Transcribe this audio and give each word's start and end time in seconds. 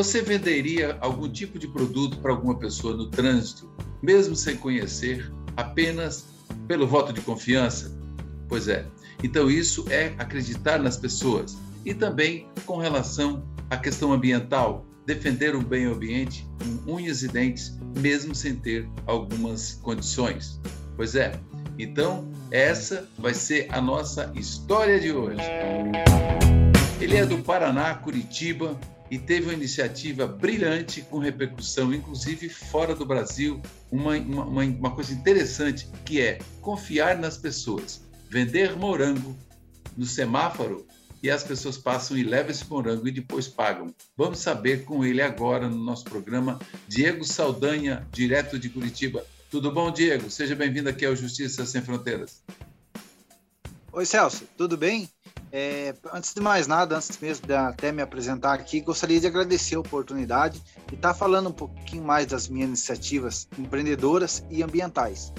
Você 0.00 0.22
venderia 0.22 0.96
algum 0.98 1.28
tipo 1.28 1.58
de 1.58 1.68
produto 1.68 2.16
para 2.20 2.32
alguma 2.32 2.58
pessoa 2.58 2.96
no 2.96 3.10
trânsito, 3.10 3.70
mesmo 4.02 4.34
sem 4.34 4.56
conhecer, 4.56 5.30
apenas 5.58 6.24
pelo 6.66 6.86
voto 6.86 7.12
de 7.12 7.20
confiança? 7.20 7.94
Pois 8.48 8.66
é. 8.66 8.86
Então, 9.22 9.50
isso 9.50 9.84
é 9.90 10.14
acreditar 10.16 10.78
nas 10.78 10.96
pessoas. 10.96 11.58
E 11.84 11.92
também 11.92 12.48
com 12.64 12.78
relação 12.78 13.44
à 13.68 13.76
questão 13.76 14.10
ambiental, 14.10 14.86
defender 15.04 15.54
o 15.54 15.60
bem 15.60 15.84
ambiente 15.84 16.48
com 16.86 16.94
unhas 16.94 17.22
e 17.22 17.28
dentes, 17.28 17.78
mesmo 17.98 18.34
sem 18.34 18.56
ter 18.56 18.88
algumas 19.04 19.72
condições. 19.82 20.58
Pois 20.96 21.14
é. 21.14 21.38
Então, 21.78 22.26
essa 22.50 23.06
vai 23.18 23.34
ser 23.34 23.66
a 23.68 23.82
nossa 23.82 24.32
história 24.34 24.98
de 24.98 25.12
hoje. 25.12 25.42
Ele 26.98 27.16
é 27.18 27.26
do 27.26 27.36
Paraná, 27.42 27.94
Curitiba, 27.96 28.80
e 29.10 29.18
teve 29.18 29.46
uma 29.46 29.54
iniciativa 29.54 30.26
brilhante 30.26 31.02
com 31.02 31.18
repercussão, 31.18 31.92
inclusive 31.92 32.48
fora 32.48 32.94
do 32.94 33.04
Brasil, 33.04 33.60
uma, 33.90 34.16
uma, 34.16 34.62
uma 34.62 34.94
coisa 34.94 35.12
interessante 35.12 35.88
que 36.04 36.20
é 36.20 36.38
confiar 36.60 37.18
nas 37.18 37.36
pessoas, 37.36 38.02
vender 38.28 38.76
morango 38.76 39.36
no 39.96 40.06
semáforo 40.06 40.86
e 41.22 41.28
as 41.28 41.42
pessoas 41.42 41.76
passam 41.76 42.16
e 42.16 42.22
levam 42.22 42.50
esse 42.50 42.68
morango 42.68 43.06
e 43.06 43.12
depois 43.12 43.48
pagam. 43.48 43.94
Vamos 44.16 44.38
saber 44.38 44.84
com 44.84 45.04
ele 45.04 45.20
agora 45.20 45.68
no 45.68 45.76
nosso 45.76 46.04
programa, 46.04 46.58
Diego 46.88 47.24
Saldanha, 47.24 48.06
direto 48.12 48.58
de 48.58 48.70
Curitiba. 48.70 49.24
Tudo 49.50 49.72
bom, 49.72 49.90
Diego? 49.90 50.30
Seja 50.30 50.54
bem-vindo 50.54 50.88
aqui 50.88 51.04
ao 51.04 51.16
Justiça 51.16 51.66
Sem 51.66 51.82
Fronteiras. 51.82 52.42
Oi, 53.92 54.06
Celso, 54.06 54.44
tudo 54.56 54.76
bem? 54.76 55.10
É, 55.52 55.94
antes 56.12 56.32
de 56.32 56.40
mais 56.40 56.66
nada, 56.66 56.96
antes 56.96 57.18
mesmo 57.18 57.46
de 57.46 57.54
até 57.54 57.90
me 57.90 58.02
apresentar 58.02 58.54
aqui, 58.54 58.80
gostaria 58.80 59.18
de 59.18 59.26
agradecer 59.26 59.74
a 59.74 59.80
oportunidade 59.80 60.62
e 60.90 60.94
estar 60.94 61.12
falando 61.12 61.48
um 61.48 61.52
pouquinho 61.52 62.04
mais 62.04 62.26
das 62.26 62.48
minhas 62.48 62.68
iniciativas 62.68 63.48
empreendedoras 63.58 64.44
e 64.48 64.62
ambientais. 64.62 65.32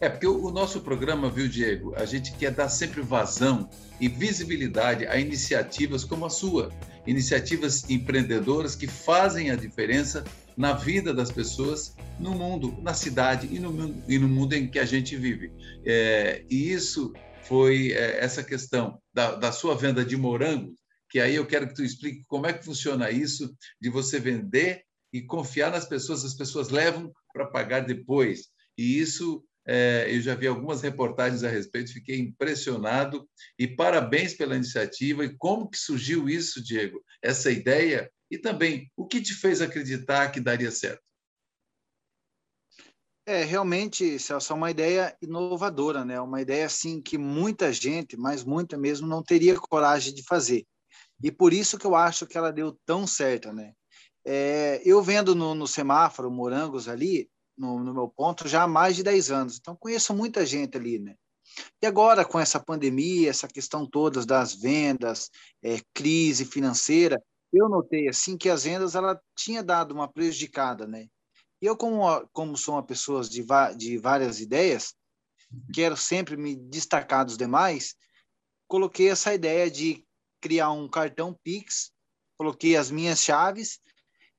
É, 0.00 0.08
porque 0.08 0.26
o, 0.26 0.50
nosso 0.50 0.80
programa, 0.80 1.30
viu, 1.30 1.48
Diego, 1.48 1.94
a 1.96 2.04
gente 2.04 2.32
quer 2.32 2.50
dar 2.50 2.68
sempre 2.68 3.00
vazão 3.00 3.68
e 3.98 4.08
visibilidade 4.08 5.06
a 5.06 5.18
iniciativas 5.18 6.04
como 6.04 6.26
a 6.26 6.30
sua, 6.30 6.70
iniciativas 7.06 7.88
empreendedoras 7.88 8.74
que 8.74 8.86
fazem 8.86 9.50
a 9.50 9.56
diferença 9.56 10.22
na 10.56 10.72
vida 10.72 11.14
das 11.14 11.30
pessoas, 11.30 11.94
no 12.18 12.32
mundo, 12.32 12.76
na 12.82 12.94
cidade 12.94 13.48
e 13.50 13.58
no, 13.58 13.94
e 14.08 14.18
no 14.18 14.28
mundo 14.28 14.54
em 14.54 14.66
que 14.66 14.78
a 14.78 14.84
gente 14.84 15.16
vive. 15.16 15.50
É, 15.84 16.42
e 16.50 16.72
isso 16.72 17.12
foi 17.48 17.92
é, 17.92 18.18
essa 18.24 18.42
questão 18.42 19.00
da, 19.12 19.34
da 19.34 19.52
sua 19.52 19.74
venda 19.74 20.04
de 20.04 20.16
morangos, 20.16 20.78
que 21.08 21.20
aí 21.20 21.34
eu 21.34 21.46
quero 21.46 21.68
que 21.68 21.74
tu 21.74 21.84
explique 21.84 22.24
como 22.26 22.46
é 22.46 22.52
que 22.52 22.64
funciona 22.64 23.10
isso 23.10 23.54
de 23.80 23.88
você 23.88 24.18
vender 24.18 24.82
e 25.12 25.22
confiar 25.22 25.70
nas 25.70 25.86
pessoas, 25.86 26.24
as 26.24 26.34
pessoas 26.34 26.68
levam 26.68 27.12
para 27.32 27.46
pagar 27.46 27.80
depois. 27.80 28.48
E 28.76 28.98
isso 28.98 29.44
é, 29.66 30.06
eu 30.08 30.20
já 30.20 30.34
vi 30.34 30.46
algumas 30.46 30.82
reportagens 30.82 31.42
a 31.42 31.48
respeito, 31.48 31.92
fiquei 31.92 32.18
impressionado 32.18 33.28
e 33.58 33.66
parabéns 33.66 34.34
pela 34.34 34.56
iniciativa. 34.56 35.24
E 35.24 35.36
como 35.36 35.68
que 35.68 35.78
surgiu 35.78 36.28
isso, 36.28 36.62
Diego? 36.62 37.02
Essa 37.22 37.50
ideia 37.50 38.10
e 38.30 38.36
também 38.36 38.90
o 38.96 39.06
que 39.06 39.20
te 39.20 39.34
fez 39.34 39.60
acreditar 39.60 40.30
que 40.30 40.40
daria 40.40 40.70
certo? 40.70 41.02
É, 43.28 43.42
realmente, 43.42 44.20
Celso, 44.20 44.52
é 44.52 44.56
uma 44.56 44.70
ideia 44.70 45.16
inovadora, 45.20 46.04
né? 46.04 46.20
Uma 46.20 46.40
ideia 46.40 46.64
assim 46.66 47.02
que 47.02 47.18
muita 47.18 47.72
gente, 47.72 48.16
mas 48.16 48.44
muita 48.44 48.78
mesmo, 48.78 49.04
não 49.04 49.20
teria 49.20 49.58
coragem 49.58 50.14
de 50.14 50.22
fazer. 50.22 50.64
E 51.20 51.32
por 51.32 51.52
isso 51.52 51.76
que 51.76 51.84
eu 51.84 51.96
acho 51.96 52.24
que 52.24 52.38
ela 52.38 52.52
deu 52.52 52.78
tão 52.86 53.04
certo, 53.04 53.52
né? 53.52 53.72
É, 54.24 54.80
eu 54.84 55.02
vendo 55.02 55.34
no, 55.34 55.56
no, 55.56 55.66
semáforo 55.66 56.30
morangos 56.30 56.88
ali, 56.88 57.28
no, 57.58 57.80
no, 57.82 57.92
meu 57.92 58.08
ponto, 58.08 58.46
já 58.46 58.62
há 58.62 58.68
mais 58.68 58.94
de 58.94 59.02
10 59.02 59.30
anos. 59.32 59.56
Então, 59.58 59.76
conheço 59.76 60.14
muita 60.14 60.46
gente 60.46 60.76
ali, 60.76 61.00
né? 61.00 61.16
E 61.82 61.86
agora, 61.86 62.24
com 62.24 62.38
essa 62.38 62.60
pandemia, 62.60 63.30
essa 63.30 63.48
questão 63.48 63.88
todas 63.88 64.24
das 64.24 64.54
vendas, 64.54 65.30
é, 65.62 65.80
crise 65.92 66.44
financeira, 66.44 67.20
eu 67.52 67.68
notei 67.68 68.08
assim 68.08 68.36
que 68.36 68.48
as 68.48 68.64
vendas 68.64 68.94
ela 68.94 69.20
tinha 69.36 69.64
dado 69.64 69.92
uma 69.92 70.06
prejudicada, 70.06 70.86
né? 70.86 71.08
Eu, 71.66 71.76
como, 71.76 72.26
como 72.32 72.56
sou 72.56 72.74
uma 72.74 72.82
pessoa 72.82 73.22
de, 73.22 73.44
de 73.76 73.98
várias 73.98 74.40
ideias, 74.40 74.94
quero 75.74 75.96
sempre 75.96 76.36
me 76.36 76.54
destacar 76.54 77.24
dos 77.24 77.36
demais, 77.36 77.96
coloquei 78.68 79.10
essa 79.10 79.34
ideia 79.34 79.68
de 79.68 80.04
criar 80.40 80.70
um 80.70 80.88
cartão 80.88 81.36
Pix, 81.42 81.90
coloquei 82.38 82.76
as 82.76 82.88
minhas 82.88 83.20
chaves 83.20 83.80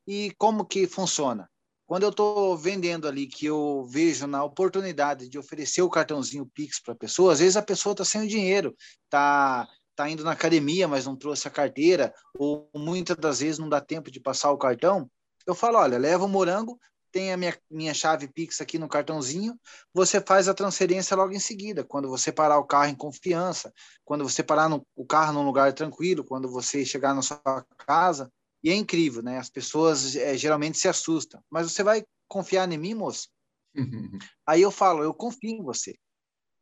e 0.07 0.31
como 0.37 0.65
que 0.65 0.87
funciona. 0.87 1.49
Quando 1.85 2.03
eu 2.03 2.09
estou 2.09 2.57
vendendo 2.57 3.07
ali, 3.09 3.27
que 3.27 3.45
eu 3.45 3.85
vejo 3.89 4.25
na 4.25 4.41
oportunidade 4.43 5.27
de 5.27 5.37
oferecer 5.37 5.81
o 5.81 5.89
cartãozinho 5.89 6.49
Pix 6.53 6.79
para 6.81 6.93
a 6.93 6.97
pessoa, 6.97 7.33
às 7.33 7.39
vezes 7.39 7.57
a 7.57 7.61
pessoa 7.61 7.91
está 7.91 8.05
sem 8.05 8.21
o 8.21 8.27
dinheiro, 8.27 8.73
está 9.03 9.67
tá 9.97 10.09
indo 10.09 10.23
na 10.23 10.31
academia, 10.31 10.87
mas 10.87 11.05
não 11.05 11.15
trouxe 11.15 11.45
a 11.47 11.51
carteira, 11.51 12.13
ou 12.37 12.69
muitas 12.73 13.17
das 13.17 13.39
vezes 13.41 13.59
não 13.59 13.67
dá 13.67 13.81
tempo 13.81 14.09
de 14.09 14.19
passar 14.21 14.51
o 14.51 14.57
cartão, 14.57 15.09
eu 15.45 15.55
falo, 15.55 15.77
olha, 15.77 15.97
leva 15.97 16.25
o 16.25 16.29
morango, 16.29 16.79
tem 17.11 17.31
a 17.31 17.37
minha, 17.37 17.57
minha 17.69 17.93
chave 17.93 18.27
Pix 18.27 18.61
aqui 18.61 18.77
no 18.77 18.87
cartãozinho, 18.87 19.59
você 19.93 20.21
faz 20.21 20.47
a 20.47 20.53
transferência 20.53 21.15
logo 21.15 21.33
em 21.33 21.39
seguida, 21.39 21.83
quando 21.83 22.09
você 22.09 22.31
parar 22.31 22.57
o 22.59 22.65
carro 22.65 22.89
em 22.89 22.95
confiança, 22.95 23.73
quando 24.05 24.23
você 24.23 24.43
parar 24.43 24.69
no, 24.69 24.85
o 24.95 25.05
carro 25.05 25.33
num 25.33 25.45
lugar 25.45 25.73
tranquilo, 25.73 26.23
quando 26.23 26.49
você 26.49 26.85
chegar 26.85 27.13
na 27.13 27.21
sua 27.21 27.65
casa. 27.77 28.31
E 28.63 28.69
é 28.69 28.75
incrível, 28.75 29.21
né? 29.21 29.37
As 29.37 29.49
pessoas 29.49 30.15
é, 30.15 30.35
geralmente 30.37 30.77
se 30.77 30.87
assustam. 30.87 31.41
Mas 31.49 31.71
você 31.71 31.83
vai 31.83 32.03
confiar 32.27 32.71
em 32.71 32.77
mim, 32.77 32.93
moço? 32.93 33.29
Aí 34.45 34.61
eu 34.61 34.71
falo, 34.71 35.03
eu 35.03 35.13
confio 35.13 35.51
em 35.51 35.63
você. 35.63 35.95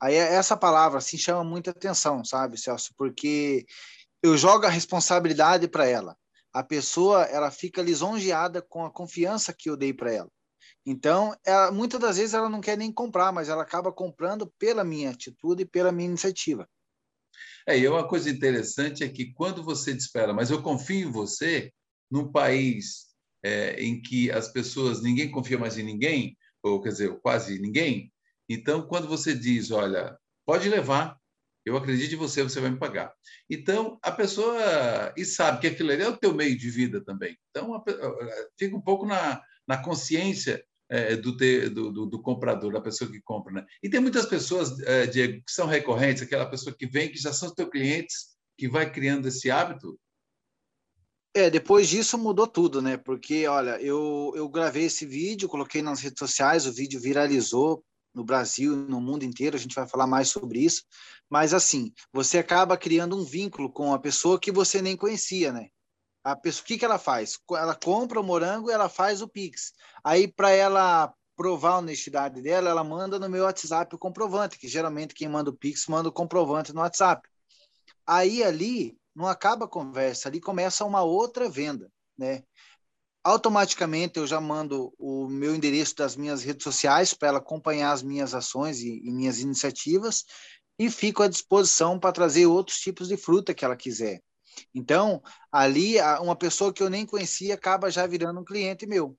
Aí 0.01 0.13
essa 0.13 0.57
palavra 0.57 0.99
assim 0.99 1.17
chama 1.17 1.43
muita 1.43 1.71
atenção, 1.71 2.23
sabe, 2.23 2.57
Celso? 2.57 2.93
Porque 2.97 3.65
eu 4.21 4.37
jogo 4.37 4.65
a 4.65 4.69
responsabilidade 4.69 5.67
para 5.67 5.87
ela. 5.87 6.17
A 6.55 6.63
pessoa, 6.63 7.23
ela 7.23 7.51
fica 7.51 7.81
lisonjeada 7.81 8.61
com 8.61 8.85
a 8.85 8.89
confiança 8.89 9.53
que 9.53 9.69
eu 9.69 9.75
dei 9.75 9.93
para 9.93 10.13
ela. 10.13 10.31
Então, 10.85 11.35
ela, 11.45 11.69
muitas 11.69 11.99
das 11.99 12.15
vezes 12.15 12.33
ela 12.33 12.47
não 12.47 12.61
quer 12.61 12.77
nem 12.77 12.93
comprar, 12.93 13.33
mas 13.33 13.49
ela 13.49 13.61
acaba 13.61 13.91
comprando 13.91 14.49
pela 14.57 14.81
minha 14.81 15.09
atitude 15.09 15.63
e 15.63 15.65
pela 15.65 15.91
minha 15.91 16.07
iniciativa. 16.07 16.65
É, 17.67 17.77
e 17.77 17.85
uma 17.85 18.07
coisa 18.07 18.29
interessante 18.29 19.03
é 19.03 19.09
que 19.09 19.33
quando 19.33 19.61
você 19.65 19.91
espera, 19.91 20.33
mas 20.33 20.49
eu 20.49 20.63
confio 20.63 21.09
em 21.09 21.11
você, 21.11 21.73
num 22.09 22.31
país 22.31 23.07
é, 23.43 23.83
em 23.83 24.01
que 24.01 24.31
as 24.31 24.47
pessoas, 24.47 25.03
ninguém 25.03 25.29
confia 25.29 25.57
mais 25.57 25.77
em 25.77 25.83
ninguém, 25.83 26.37
ou 26.63 26.81
quer 26.81 26.89
dizer, 26.89 27.19
quase 27.19 27.59
ninguém, 27.59 28.13
então 28.47 28.87
quando 28.87 29.09
você 29.09 29.35
diz, 29.35 29.71
olha, 29.71 30.17
pode 30.45 30.69
levar, 30.69 31.19
eu 31.65 31.75
acredito 31.75 32.13
em 32.13 32.17
você, 32.17 32.43
você 32.43 32.59
vai 32.59 32.69
me 32.69 32.77
pagar. 32.77 33.11
Então, 33.49 33.97
a 34.03 34.11
pessoa, 34.11 35.13
e 35.17 35.25
sabe 35.25 35.61
que 35.61 35.67
aquilo 35.67 35.91
ali 35.91 36.03
é 36.03 36.09
o 36.09 36.17
teu 36.17 36.33
meio 36.33 36.55
de 36.55 36.69
vida 36.69 37.03
também. 37.03 37.35
Então, 37.49 37.83
fica 38.57 38.75
um 38.75 38.81
pouco 38.81 39.05
na, 39.05 39.41
na 39.67 39.81
consciência 39.81 40.63
é, 40.89 41.15
do, 41.15 41.31
do, 41.31 41.91
do, 41.91 42.05
do, 42.05 42.21
comprador, 42.21 42.71
da 42.71 42.81
pessoa 42.81 43.09
que 43.09 43.19
compra. 43.21 43.53
Né? 43.53 43.65
E 43.81 43.89
tem 43.89 43.99
muitas 43.99 44.25
pessoas, 44.27 44.79
é, 44.81 45.07
Diego, 45.07 45.43
que 45.43 45.51
são 45.51 45.65
recorrentes, 45.65 46.21
aquela 46.21 46.45
pessoa 46.45 46.75
que 46.77 46.85
vem, 46.85 47.11
que 47.11 47.17
já 47.17 47.33
são 47.33 47.53
teus 47.53 47.69
clientes, 47.69 48.35
que 48.57 48.69
vai 48.69 48.91
criando 48.91 49.27
esse 49.27 49.49
hábito. 49.49 49.99
É, 51.33 51.49
depois 51.49 51.89
disso 51.89 52.17
mudou 52.17 52.47
tudo, 52.47 52.81
né? 52.81 52.95
Porque, 52.95 53.45
olha, 53.47 53.81
eu, 53.81 54.31
eu 54.35 54.47
gravei 54.47 54.85
esse 54.85 55.05
vídeo, 55.05 55.49
coloquei 55.49 55.81
nas 55.81 55.99
redes 55.99 56.19
sociais, 56.19 56.65
o 56.65 56.71
vídeo 56.71 56.99
viralizou 56.99 57.83
no 58.15 58.23
Brasil, 58.23 58.75
no 58.75 59.01
mundo 59.01 59.23
inteiro, 59.23 59.57
a 59.57 59.59
gente 59.59 59.75
vai 59.75 59.85
falar 59.87 60.07
mais 60.07 60.29
sobre 60.29 60.59
isso. 60.59 60.83
Mas, 61.29 61.53
assim, 61.53 61.91
você 62.13 62.37
acaba 62.37 62.77
criando 62.77 63.17
um 63.17 63.25
vínculo 63.25 63.71
com 63.71 63.93
a 63.93 63.99
pessoa 63.99 64.39
que 64.39 64.51
você 64.51 64.81
nem 64.81 64.95
conhecia, 64.95 65.51
né? 65.51 65.67
A 66.23 66.35
pessoa, 66.35 66.63
o 66.63 66.65
que, 66.65 66.77
que 66.77 66.85
ela 66.85 66.97
faz? 66.97 67.37
Ela 67.51 67.75
compra 67.75 68.19
o 68.19 68.23
morango 68.23 68.69
e 68.69 68.73
ela 68.73 68.89
faz 68.89 69.21
o 69.21 69.27
Pix. 69.27 69.73
Aí, 70.03 70.27
para 70.27 70.49
ela 70.49 71.13
provar 71.35 71.71
a 71.71 71.77
honestidade 71.79 72.41
dela, 72.41 72.69
ela 72.69 72.83
manda 72.83 73.19
no 73.19 73.29
meu 73.29 73.43
WhatsApp 73.43 73.93
o 73.93 73.99
comprovante, 73.99 74.57
que 74.57 74.67
geralmente 74.67 75.13
quem 75.13 75.27
manda 75.27 75.49
o 75.49 75.55
Pix 75.55 75.85
manda 75.87 76.09
o 76.09 76.13
comprovante 76.13 76.73
no 76.73 76.79
WhatsApp. 76.79 77.27
Aí, 78.07 78.43
ali, 78.43 78.97
não 79.13 79.27
acaba 79.27 79.65
a 79.65 79.69
conversa, 79.69 80.29
ali 80.29 80.39
começa 80.39 80.85
uma 80.85 81.03
outra 81.03 81.49
venda, 81.49 81.91
né? 82.17 82.43
Automaticamente 83.25 84.19
eu 84.19 84.27
já 84.27 84.39
mando 84.39 84.93
o 84.99 85.27
meu 85.27 85.55
endereço 85.55 85.95
das 85.95 86.15
minhas 86.15 86.43
redes 86.43 86.63
sociais 86.63 87.11
para 87.11 87.29
ela 87.29 87.37
acompanhar 87.39 87.91
as 87.91 88.03
minhas 88.03 88.35
ações 88.35 88.81
e, 88.81 89.01
e 89.03 89.11
minhas 89.11 89.39
iniciativas 89.39 90.25
e 90.77 90.91
fico 90.91 91.23
à 91.23 91.27
disposição 91.27 91.99
para 91.99 92.11
trazer 92.11 92.45
outros 92.45 92.77
tipos 92.77 93.07
de 93.07 93.17
fruta 93.17 93.51
que 93.51 93.65
ela 93.65 93.75
quiser. 93.75 94.21
Então, 94.75 95.23
ali, 95.51 95.95
uma 96.21 96.35
pessoa 96.35 96.71
que 96.71 96.83
eu 96.83 96.89
nem 96.89 97.03
conhecia 97.03 97.55
acaba 97.55 97.89
já 97.89 98.05
virando 98.05 98.41
um 98.41 98.45
cliente 98.45 98.85
meu. 98.85 99.17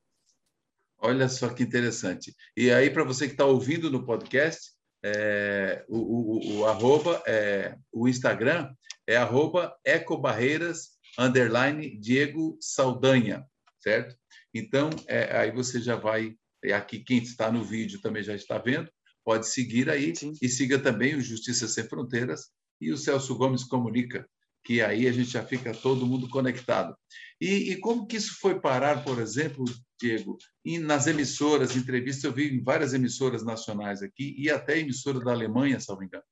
Olha 0.99 1.29
só 1.29 1.49
que 1.49 1.65
interessante. 1.65 2.33
E 2.57 2.71
aí, 2.71 2.89
para 2.89 3.03
você 3.03 3.27
que 3.27 3.33
está 3.33 3.45
ouvindo 3.45 3.91
no 3.91 4.07
podcast, 4.07 4.71
é, 5.05 5.85
o, 5.89 5.99
o, 5.99 6.59
o, 6.59 6.67
arroba, 6.67 7.21
é, 7.27 7.77
o 7.93 8.07
Instagram 8.07 8.73
é 9.05 9.17
arroba 9.17 9.77
ecobarreiras, 9.85 10.91
underline 11.19 11.99
Diego 11.99 12.57
Saldanha. 12.61 13.45
Certo? 13.87 14.17
Então, 14.53 14.91
é, 15.07 15.39
aí 15.39 15.53
você 15.53 15.81
já 15.81 15.95
vai, 15.95 16.35
aqui 16.75 16.99
quem 16.99 17.19
está 17.19 17.53
no 17.53 17.63
vídeo 17.63 18.01
também 18.01 18.21
já 18.21 18.35
está 18.35 18.59
vendo, 18.59 18.91
pode 19.25 19.49
seguir 19.49 19.89
aí 19.89 20.15
Sim. 20.17 20.33
e 20.43 20.49
siga 20.49 20.77
também 20.77 21.15
o 21.15 21.21
Justiça 21.21 21.69
Sem 21.69 21.85
Fronteiras 21.85 22.51
e 22.81 22.91
o 22.91 22.97
Celso 22.97 23.37
Gomes 23.37 23.63
Comunica, 23.63 24.29
que 24.65 24.83
aí 24.83 25.07
a 25.07 25.13
gente 25.13 25.31
já 25.31 25.45
fica 25.45 25.73
todo 25.73 26.05
mundo 26.05 26.29
conectado. 26.29 26.97
E, 27.41 27.71
e 27.71 27.77
como 27.77 28.09
que 28.09 28.17
isso 28.17 28.37
foi 28.41 28.61
parar, 28.61 29.05
por 29.05 29.21
exemplo, 29.21 29.65
Diego, 30.01 30.37
e 30.65 30.81
nas 30.81 31.07
emissoras, 31.07 31.77
entrevistas, 31.77 32.25
eu 32.25 32.33
vi 32.33 32.53
em 32.53 32.63
várias 32.65 32.93
emissoras 32.93 33.45
nacionais 33.45 34.03
aqui 34.03 34.35
e 34.37 34.51
até 34.51 34.81
emissora 34.81 35.21
da 35.21 35.31
Alemanha, 35.31 35.79
se 35.79 35.89
não 35.89 35.99
me 35.99 36.07
engano. 36.07 36.25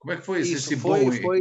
Como 0.00 0.12
é 0.12 0.16
que 0.16 0.26
foi 0.26 0.40
isso, 0.40 0.56
esse 0.56 0.76
foi, 0.76 1.04
bom... 1.04 1.12
Foi, 1.12 1.40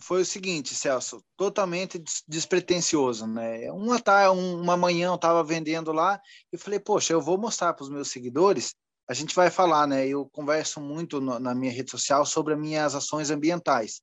foi 0.00 0.22
o 0.22 0.26
seguinte, 0.26 0.74
Celso, 0.74 1.22
totalmente 1.36 2.02
despretensioso, 2.28 3.26
né? 3.26 3.70
Uma, 3.72 4.00
tá, 4.00 4.30
uma 4.30 4.76
manhã 4.76 5.08
eu 5.08 5.14
estava 5.14 5.42
vendendo 5.42 5.92
lá 5.92 6.20
e 6.52 6.58
falei, 6.58 6.78
poxa, 6.78 7.12
eu 7.12 7.20
vou 7.20 7.38
mostrar 7.38 7.72
para 7.74 7.84
os 7.84 7.90
meus 7.90 8.10
seguidores. 8.10 8.74
A 9.08 9.14
gente 9.14 9.34
vai 9.34 9.50
falar, 9.50 9.86
né? 9.86 10.06
Eu 10.06 10.28
converso 10.32 10.80
muito 10.80 11.20
no, 11.20 11.38
na 11.38 11.54
minha 11.54 11.72
rede 11.72 11.90
social 11.90 12.26
sobre 12.26 12.54
as 12.54 12.60
minhas 12.60 12.94
ações 12.94 13.30
ambientais. 13.30 14.00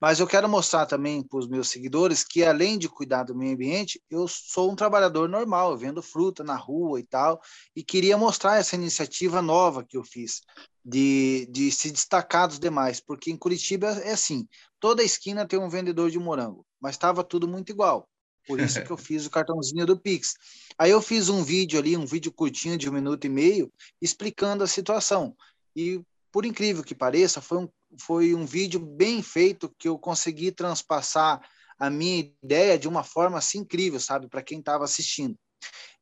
Mas 0.00 0.18
eu 0.18 0.26
quero 0.26 0.48
mostrar 0.48 0.84
também 0.84 1.22
para 1.22 1.38
os 1.38 1.46
meus 1.46 1.68
seguidores 1.68 2.24
que, 2.24 2.44
além 2.44 2.76
de 2.76 2.88
cuidar 2.88 3.22
do 3.22 3.36
meio 3.36 3.54
ambiente, 3.54 4.02
eu 4.10 4.26
sou 4.26 4.70
um 4.70 4.74
trabalhador 4.74 5.28
normal, 5.28 5.70
eu 5.70 5.78
vendo 5.78 6.02
fruta 6.02 6.42
na 6.42 6.56
rua 6.56 6.98
e 6.98 7.04
tal, 7.04 7.40
e 7.74 7.84
queria 7.84 8.18
mostrar 8.18 8.56
essa 8.56 8.74
iniciativa 8.74 9.40
nova 9.40 9.84
que 9.84 9.96
eu 9.96 10.02
fiz, 10.02 10.40
de, 10.84 11.46
de 11.50 11.70
se 11.70 11.92
destacar 11.92 12.48
dos 12.48 12.58
demais, 12.58 13.00
porque 13.00 13.30
em 13.30 13.36
Curitiba 13.36 13.86
é 14.02 14.12
assim: 14.12 14.44
toda 14.82 15.04
esquina 15.04 15.46
tem 15.46 15.60
um 15.60 15.68
vendedor 15.68 16.10
de 16.10 16.18
morango, 16.18 16.66
mas 16.80 16.96
estava 16.96 17.22
tudo 17.22 17.46
muito 17.46 17.70
igual. 17.70 18.08
Por 18.48 18.58
isso 18.58 18.82
que 18.82 18.90
eu 18.90 18.96
fiz 18.98 19.24
o 19.24 19.30
cartãozinho 19.30 19.86
do 19.86 19.96
Pix. 19.96 20.34
Aí 20.76 20.90
eu 20.90 21.00
fiz 21.00 21.28
um 21.28 21.44
vídeo 21.44 21.78
ali, 21.78 21.96
um 21.96 22.04
vídeo 22.04 22.32
curtinho 22.32 22.76
de 22.76 22.90
um 22.90 22.92
minuto 22.92 23.24
e 23.24 23.30
meio, 23.30 23.72
explicando 24.00 24.64
a 24.64 24.66
situação. 24.66 25.36
E, 25.76 26.02
por 26.32 26.44
incrível 26.44 26.82
que 26.82 26.96
pareça, 26.96 27.40
foi 27.40 27.58
um 27.58 27.68
foi 28.00 28.34
um 28.34 28.46
vídeo 28.46 28.80
bem 28.80 29.22
feito 29.22 29.72
que 29.78 29.86
eu 29.86 29.98
consegui 29.98 30.50
transpassar 30.50 31.40
a 31.78 31.90
minha 31.90 32.32
ideia 32.42 32.78
de 32.78 32.88
uma 32.88 33.04
forma 33.04 33.38
assim 33.38 33.58
incrível, 33.58 34.00
sabe, 34.00 34.28
para 34.28 34.42
quem 34.42 34.60
estava 34.60 34.84
assistindo. 34.84 35.36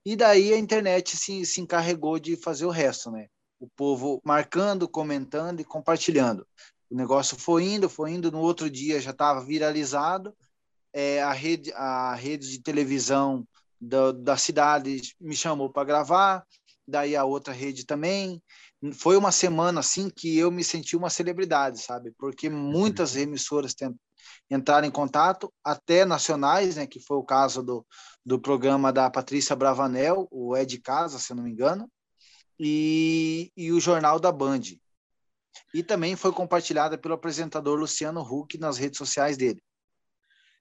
E 0.06 0.14
daí 0.14 0.52
a 0.54 0.58
internet 0.58 1.16
se, 1.16 1.44
se 1.44 1.60
encarregou 1.60 2.18
de 2.18 2.36
fazer 2.36 2.64
o 2.64 2.70
resto, 2.70 3.10
né? 3.10 3.26
O 3.58 3.68
povo 3.68 4.20
marcando, 4.24 4.88
comentando 4.88 5.60
e 5.60 5.64
compartilhando. 5.64 6.46
O 6.90 6.96
negócio 6.96 7.38
foi 7.38 7.64
indo, 7.64 7.88
foi 7.88 8.12
indo. 8.12 8.32
No 8.32 8.40
outro 8.40 8.68
dia 8.68 9.00
já 9.00 9.10
estava 9.10 9.44
viralizado. 9.44 10.34
É, 10.92 11.22
a 11.22 11.32
rede, 11.32 11.72
a 11.74 12.14
rede 12.14 12.50
de 12.50 12.60
televisão 12.60 13.46
da, 13.80 14.12
da 14.12 14.36
cidade 14.36 15.14
me 15.20 15.36
chamou 15.36 15.70
para 15.70 15.84
gravar. 15.84 16.44
Daí 16.86 17.14
a 17.14 17.24
outra 17.24 17.52
rede 17.52 17.86
também 17.86 18.42
foi 18.94 19.16
uma 19.16 19.30
semana 19.30 19.80
assim 19.80 20.10
que 20.10 20.36
eu 20.36 20.50
me 20.50 20.64
senti 20.64 20.96
uma 20.96 21.10
celebridade, 21.10 21.80
sabe? 21.80 22.12
Porque 22.18 22.48
muitas 22.48 23.14
uhum. 23.14 23.22
emissoras 23.22 23.74
entraram 24.50 24.88
em 24.88 24.90
contato, 24.90 25.52
até 25.62 26.04
nacionais, 26.04 26.76
né? 26.76 26.86
Que 26.86 26.98
foi 26.98 27.16
o 27.16 27.24
caso 27.24 27.62
do, 27.62 27.86
do 28.24 28.40
programa 28.40 28.92
da 28.92 29.10
Patrícia 29.10 29.54
Bravanel, 29.54 30.26
o 30.30 30.56
É 30.56 30.64
de 30.64 30.80
Casa, 30.80 31.18
se 31.18 31.32
eu 31.32 31.36
não 31.36 31.44
me 31.44 31.50
engano, 31.50 31.90
e, 32.58 33.52
e 33.56 33.70
o 33.72 33.80
jornal 33.80 34.18
da 34.18 34.32
Band. 34.32 34.60
E 35.72 35.82
também 35.82 36.16
foi 36.16 36.32
compartilhada 36.32 36.98
pelo 36.98 37.14
apresentador 37.14 37.78
Luciano 37.78 38.20
Huck 38.20 38.58
nas 38.58 38.76
redes 38.76 38.98
sociais 38.98 39.36
dele. 39.36 39.62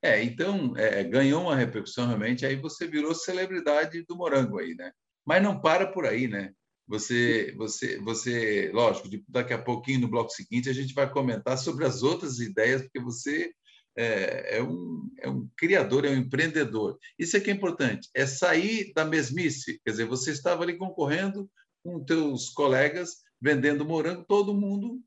É, 0.02 0.24
então 0.24 0.74
é, 0.78 1.04
ganhou 1.04 1.44
uma 1.44 1.56
repercussão 1.56 2.08
realmente, 2.08 2.46
aí 2.46 2.56
você 2.56 2.88
virou 2.88 3.14
celebridade 3.14 4.04
do 4.04 4.16
morango 4.16 4.60
aí, 4.60 4.74
né? 4.76 4.92
Mas 5.26 5.44
não 5.44 5.60
para 5.60 5.88
por 5.88 6.06
aí, 6.06 6.28
né? 6.28 6.54
Você, 6.88 7.54
você, 7.56 8.00
você, 8.00 8.72
lógico, 8.74 9.10
daqui 9.28 9.54
a 9.54 9.62
pouquinho 9.62 10.00
no 10.02 10.08
bloco 10.08 10.32
seguinte 10.32 10.70
a 10.70 10.74
gente 10.74 10.94
vai 10.94 11.12
comentar 11.12 11.58
sobre 11.58 11.86
as 11.86 12.02
outras 12.02 12.40
ideias, 12.40 12.82
porque 12.82 13.00
você 13.00 13.52
é, 13.96 14.58
é, 14.58 14.64
um, 14.64 15.08
é 15.20 15.30
um 15.30 15.48
criador, 15.58 16.06
é 16.06 16.10
um 16.10 16.16
empreendedor. 16.16 16.98
Isso 17.18 17.36
é 17.36 17.40
que 17.40 17.52
é 17.52 17.54
importante, 17.54 18.10
é 18.16 18.26
sair 18.26 18.94
da 18.96 19.04
mesmice. 19.04 19.80
Quer 19.84 19.92
dizer, 19.92 20.06
você 20.06 20.32
estava 20.32 20.64
ali 20.64 20.78
concorrendo 20.78 21.50
com 21.84 22.04
teus 22.04 22.50
colegas, 22.50 23.18
vendendo 23.42 23.86
morango, 23.86 24.26
todo 24.26 24.54
mundo 24.54 25.02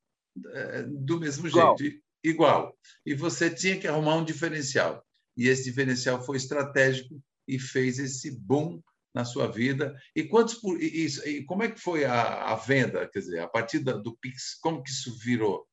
é, 0.46 0.82
do 0.82 1.20
mesmo 1.20 1.46
igual. 1.46 1.76
jeito, 1.76 2.00
igual. 2.25 2.76
E 3.05 3.14
você 3.14 3.50
tinha 3.50 3.79
que 3.79 3.87
arrumar 3.87 4.17
um 4.17 4.25
diferencial. 4.25 5.05
E 5.37 5.49
esse 5.49 5.64
diferencial 5.64 6.23
foi 6.25 6.37
estratégico 6.37 7.20
e 7.46 7.58
fez 7.58 7.99
esse 7.99 8.31
boom 8.31 8.81
na 9.14 9.25
sua 9.25 9.46
vida 9.46 9.94
e 10.17 10.25
quantos 10.25 10.55
por 10.55 10.81
e, 10.81 11.06
e 11.26 11.44
como 11.44 11.62
é 11.62 11.70
que 11.70 11.79
foi 11.79 12.05
a, 12.05 12.44
a, 12.52 12.55
venda 12.55 13.06
quer 13.08 13.19
dizer 13.19 13.40
a 13.40 13.49
partir 13.49 13.81
da, 13.81 13.93
do 13.93 14.17
Pix 14.17 14.55
como 14.55 14.82
que 14.82 14.90
isso 14.90 15.14
virou 15.19 15.67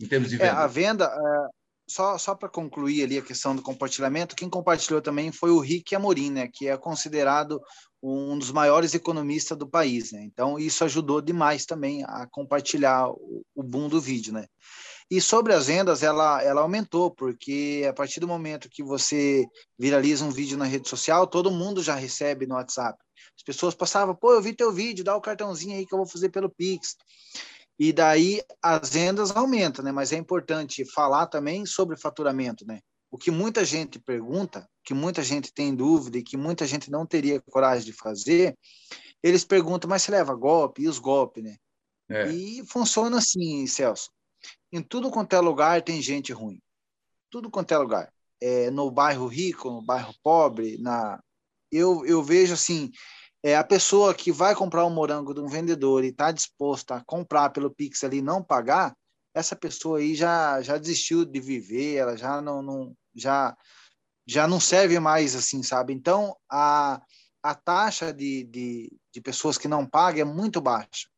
em 0.00 0.06
termos 0.06 0.30
de 0.30 0.38
venda 0.38 0.50
é, 0.50 0.54
a 0.54 0.66
venda 0.66 1.04
é, 1.04 1.59
só 1.90 2.16
só 2.16 2.34
para 2.34 2.48
concluir 2.48 3.04
ali 3.04 3.18
a 3.18 3.22
questão 3.22 3.54
do 3.54 3.62
compartilhamento 3.62 4.36
quem 4.36 4.48
compartilhou 4.48 5.02
também 5.02 5.32
foi 5.32 5.50
o 5.50 5.58
Rick 5.58 5.94
Amorim 5.94 6.30
né 6.30 6.48
que 6.52 6.68
é 6.68 6.76
considerado 6.76 7.60
um 8.02 8.38
dos 8.38 8.50
maiores 8.50 8.94
economistas 8.94 9.58
do 9.58 9.68
país 9.68 10.12
né 10.12 10.22
então 10.22 10.58
isso 10.58 10.84
ajudou 10.84 11.20
demais 11.20 11.66
também 11.66 12.04
a 12.04 12.26
compartilhar 12.30 13.08
o, 13.10 13.42
o 13.54 13.62
boom 13.62 13.88
do 13.88 14.00
vídeo 14.00 14.32
né 14.32 14.46
e 15.10 15.20
sobre 15.20 15.52
as 15.52 15.66
vendas, 15.66 16.04
ela, 16.04 16.40
ela 16.40 16.60
aumentou, 16.60 17.10
porque 17.10 17.84
a 17.88 17.92
partir 17.92 18.20
do 18.20 18.28
momento 18.28 18.70
que 18.70 18.80
você 18.80 19.44
viraliza 19.76 20.24
um 20.24 20.30
vídeo 20.30 20.56
na 20.56 20.66
rede 20.66 20.88
social, 20.88 21.26
todo 21.26 21.50
mundo 21.50 21.82
já 21.82 21.96
recebe 21.96 22.46
no 22.46 22.54
WhatsApp. 22.54 22.96
As 23.36 23.42
pessoas 23.42 23.74
passavam, 23.74 24.14
pô, 24.14 24.32
eu 24.32 24.40
vi 24.40 24.54
teu 24.54 24.70
vídeo, 24.72 25.02
dá 25.02 25.16
o 25.16 25.20
cartãozinho 25.20 25.76
aí 25.76 25.84
que 25.84 25.92
eu 25.92 25.98
vou 25.98 26.06
fazer 26.06 26.28
pelo 26.28 26.48
Pix. 26.48 26.94
E 27.80 27.94
daí 27.94 28.42
as 28.62 28.90
vendas 28.90 29.34
aumentam, 29.34 29.82
né? 29.82 29.90
Mas 29.90 30.12
é 30.12 30.16
importante 30.18 30.84
falar 30.84 31.26
também 31.28 31.64
sobre 31.64 31.96
faturamento, 31.96 32.66
né? 32.66 32.80
O 33.10 33.16
que 33.16 33.30
muita 33.30 33.64
gente 33.64 33.98
pergunta, 33.98 34.68
que 34.84 34.92
muita 34.92 35.22
gente 35.22 35.50
tem 35.50 35.74
dúvida 35.74 36.18
e 36.18 36.22
que 36.22 36.36
muita 36.36 36.66
gente 36.66 36.90
não 36.90 37.06
teria 37.06 37.40
coragem 37.40 37.86
de 37.86 37.94
fazer, 37.94 38.54
eles 39.22 39.46
perguntam, 39.46 39.88
mas 39.88 40.02
você 40.02 40.10
leva 40.10 40.34
golpe? 40.34 40.82
E 40.82 40.88
os 40.88 40.98
golpes, 40.98 41.42
né? 41.42 41.56
É. 42.10 42.30
E 42.30 42.62
funciona 42.66 43.16
assim, 43.16 43.66
Celso. 43.66 44.10
Em 44.70 44.82
tudo 44.82 45.10
quanto 45.10 45.34
é 45.34 45.40
lugar 45.40 45.80
tem 45.80 46.02
gente 46.02 46.34
ruim. 46.34 46.60
Tudo 47.30 47.50
quanto 47.50 47.72
é 47.72 47.78
lugar. 47.78 48.12
É, 48.42 48.70
no 48.70 48.90
bairro 48.90 49.26
rico, 49.26 49.70
no 49.70 49.80
bairro 49.80 50.12
pobre, 50.22 50.76
na 50.76 51.18
eu, 51.72 52.04
eu 52.04 52.22
vejo 52.22 52.52
assim, 52.52 52.90
é 53.42 53.56
a 53.56 53.64
pessoa 53.64 54.14
que 54.14 54.30
vai 54.30 54.54
comprar 54.54 54.84
um 54.84 54.90
morango 54.90 55.32
de 55.32 55.40
um 55.40 55.46
vendedor 55.46 56.04
e 56.04 56.08
está 56.08 56.30
disposta 56.30 56.96
a 56.96 57.04
comprar 57.04 57.50
pelo 57.50 57.70
Pix 57.70 58.04
ali 58.04 58.18
e 58.18 58.22
não 58.22 58.42
pagar, 58.42 58.94
essa 59.34 59.56
pessoa 59.56 59.98
aí 59.98 60.14
já, 60.14 60.60
já 60.60 60.76
desistiu 60.76 61.24
de 61.24 61.40
viver, 61.40 61.96
ela 61.96 62.16
já 62.16 62.40
não, 62.40 62.62
não 62.62 62.94
já 63.14 63.56
já 64.26 64.46
não 64.46 64.60
serve 64.60 64.98
mais 65.00 65.34
assim, 65.34 65.62
sabe? 65.62 65.92
Então 65.92 66.36
a, 66.48 67.00
a 67.42 67.54
taxa 67.54 68.12
de, 68.12 68.44
de, 68.44 68.92
de 69.12 69.20
pessoas 69.20 69.58
que 69.58 69.66
não 69.66 69.86
pagam 69.86 70.20
é 70.20 70.24
muito 70.24 70.60
baixa. 70.60 71.08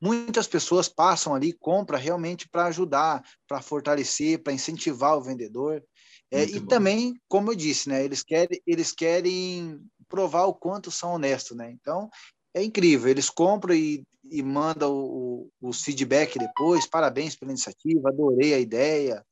Muitas 0.00 0.46
pessoas 0.46 0.88
passam 0.88 1.34
ali, 1.34 1.52
compra 1.52 1.98
realmente 1.98 2.48
para 2.48 2.66
ajudar, 2.66 3.22
para 3.48 3.60
fortalecer, 3.60 4.42
para 4.42 4.52
incentivar 4.52 5.16
o 5.16 5.22
vendedor. 5.22 5.82
É, 6.30 6.44
e 6.44 6.60
bom. 6.60 6.66
também, 6.66 7.20
como 7.28 7.50
eu 7.50 7.56
disse, 7.56 7.88
né, 7.88 8.04
eles 8.04 8.22
querem, 8.22 8.60
eles 8.64 8.92
querem 8.92 9.80
provar 10.10 10.44
o 10.44 10.54
quanto 10.54 10.90
são 10.90 11.14
honestos, 11.14 11.56
né? 11.56 11.70
Então, 11.70 12.10
é 12.52 12.62
incrível. 12.62 13.08
Eles 13.08 13.30
compram 13.30 13.74
e, 13.74 14.04
e 14.30 14.42
mandam 14.42 14.92
o, 14.92 15.50
o, 15.60 15.72
feedback 15.72 16.38
depois. 16.38 16.86
Parabéns 16.86 17.36
pela 17.36 17.52
iniciativa, 17.52 18.10
adorei 18.10 18.52
a 18.52 18.58
ideia. 18.58 19.24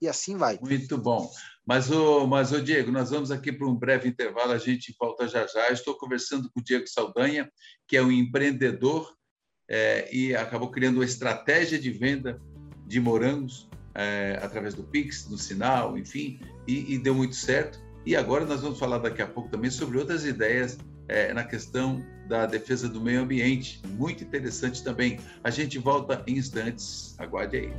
E 0.00 0.08
assim 0.08 0.36
vai. 0.36 0.58
Muito 0.60 0.96
bom. 0.96 1.30
Mas, 1.66 1.90
o, 1.90 2.26
mas 2.26 2.50
o 2.50 2.62
Diego, 2.62 2.90
nós 2.90 3.10
vamos 3.10 3.30
aqui 3.30 3.52
para 3.52 3.68
um 3.68 3.74
breve 3.74 4.08
intervalo, 4.08 4.52
a 4.52 4.58
gente 4.58 4.94
volta 4.98 5.28
já 5.28 5.46
já. 5.46 5.70
Estou 5.70 5.94
conversando 5.96 6.50
com 6.50 6.60
o 6.60 6.64
Diego 6.64 6.88
Saldanha, 6.88 7.50
que 7.86 7.96
é 7.96 8.02
um 8.02 8.10
empreendedor 8.10 9.14
é, 9.68 10.08
e 10.14 10.34
acabou 10.34 10.70
criando 10.70 10.96
uma 10.96 11.04
estratégia 11.04 11.78
de 11.78 11.90
venda 11.90 12.40
de 12.86 12.98
morangos 12.98 13.68
é, 13.94 14.38
através 14.40 14.74
do 14.74 14.82
Pix, 14.82 15.24
do 15.24 15.36
Sinal, 15.36 15.98
enfim, 15.98 16.40
e, 16.66 16.94
e, 16.94 16.98
deu 16.98 17.14
muito 17.14 17.34
certo. 17.34 17.78
E 18.08 18.16
agora 18.16 18.46
nós 18.46 18.62
vamos 18.62 18.78
falar 18.78 18.96
daqui 18.96 19.20
a 19.20 19.26
pouco 19.26 19.50
também 19.50 19.70
sobre 19.70 19.98
outras 19.98 20.24
ideias 20.24 20.78
é, 21.08 21.30
na 21.34 21.44
questão 21.44 22.02
da 22.26 22.46
defesa 22.46 22.88
do 22.88 23.02
meio 23.02 23.20
ambiente, 23.20 23.82
muito 23.86 24.24
interessante 24.24 24.82
também. 24.82 25.20
A 25.44 25.50
gente 25.50 25.76
volta 25.76 26.24
em 26.26 26.38
instantes, 26.38 27.14
aguarde 27.18 27.58
aí. 27.58 27.70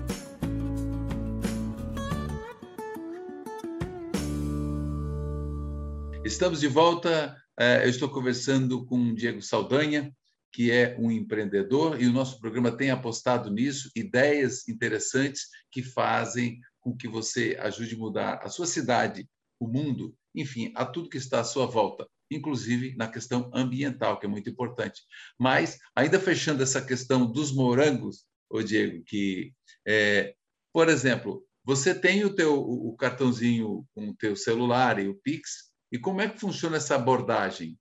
Estamos 6.24 6.60
de 6.60 6.68
volta. 6.68 7.36
É, 7.60 7.84
eu 7.86 7.90
estou 7.90 8.08
conversando 8.08 8.86
com 8.86 9.16
Diego 9.16 9.42
Saldanha, 9.42 10.16
que 10.54 10.70
é 10.70 10.96
um 11.00 11.10
empreendedor, 11.10 12.00
e 12.00 12.06
o 12.06 12.14
nosso 12.14 12.40
programa 12.40 12.72
tem 12.72 12.92
apostado 12.92 13.50
nisso, 13.50 13.90
ideias 13.96 14.68
interessantes 14.68 15.48
que 15.72 15.82
fazem 15.82 16.60
com 16.80 16.96
que 16.96 17.08
você 17.08 17.58
ajude 17.60 17.96
a 17.96 17.98
mudar 17.98 18.40
a 18.44 18.48
sua 18.48 18.68
cidade, 18.68 19.28
o 19.60 19.68
mundo, 19.68 20.16
enfim, 20.34 20.72
a 20.76 20.86
tudo 20.86 21.10
que 21.10 21.18
está 21.18 21.40
à 21.40 21.44
sua 21.44 21.66
volta, 21.66 22.08
inclusive 22.32 22.96
na 22.96 23.08
questão 23.08 23.50
ambiental, 23.54 24.20
que 24.20 24.26
é 24.26 24.30
muito 24.30 24.50
importante. 24.50 25.02
Mas, 25.38 25.78
ainda 25.96 26.20
fechando 26.20 26.64
essa 26.64 26.82
questão 26.82 27.30
dos 27.30 27.52
morangos, 27.52 28.26
ô 28.50 28.62
Diego, 28.62 29.04
que, 29.06 29.54
é, 29.88 30.34
por 30.74 30.90
exemplo, 30.90 31.44
você 31.64 31.94
tem 31.94 32.24
o 32.24 32.34
teu 32.34 32.60
o 32.60 32.96
cartãozinho 32.96 33.86
com 33.94 34.10
o 34.10 34.16
teu 34.16 34.36
celular 34.36 35.00
e 35.00 35.08
o 35.08 35.16
Pix, 35.24 35.70
e 35.92 36.00
como 36.00 36.22
é 36.22 36.30
que 36.30 36.40
funciona 36.40 36.78
essa 36.78 36.96
abordagem? 36.96 37.78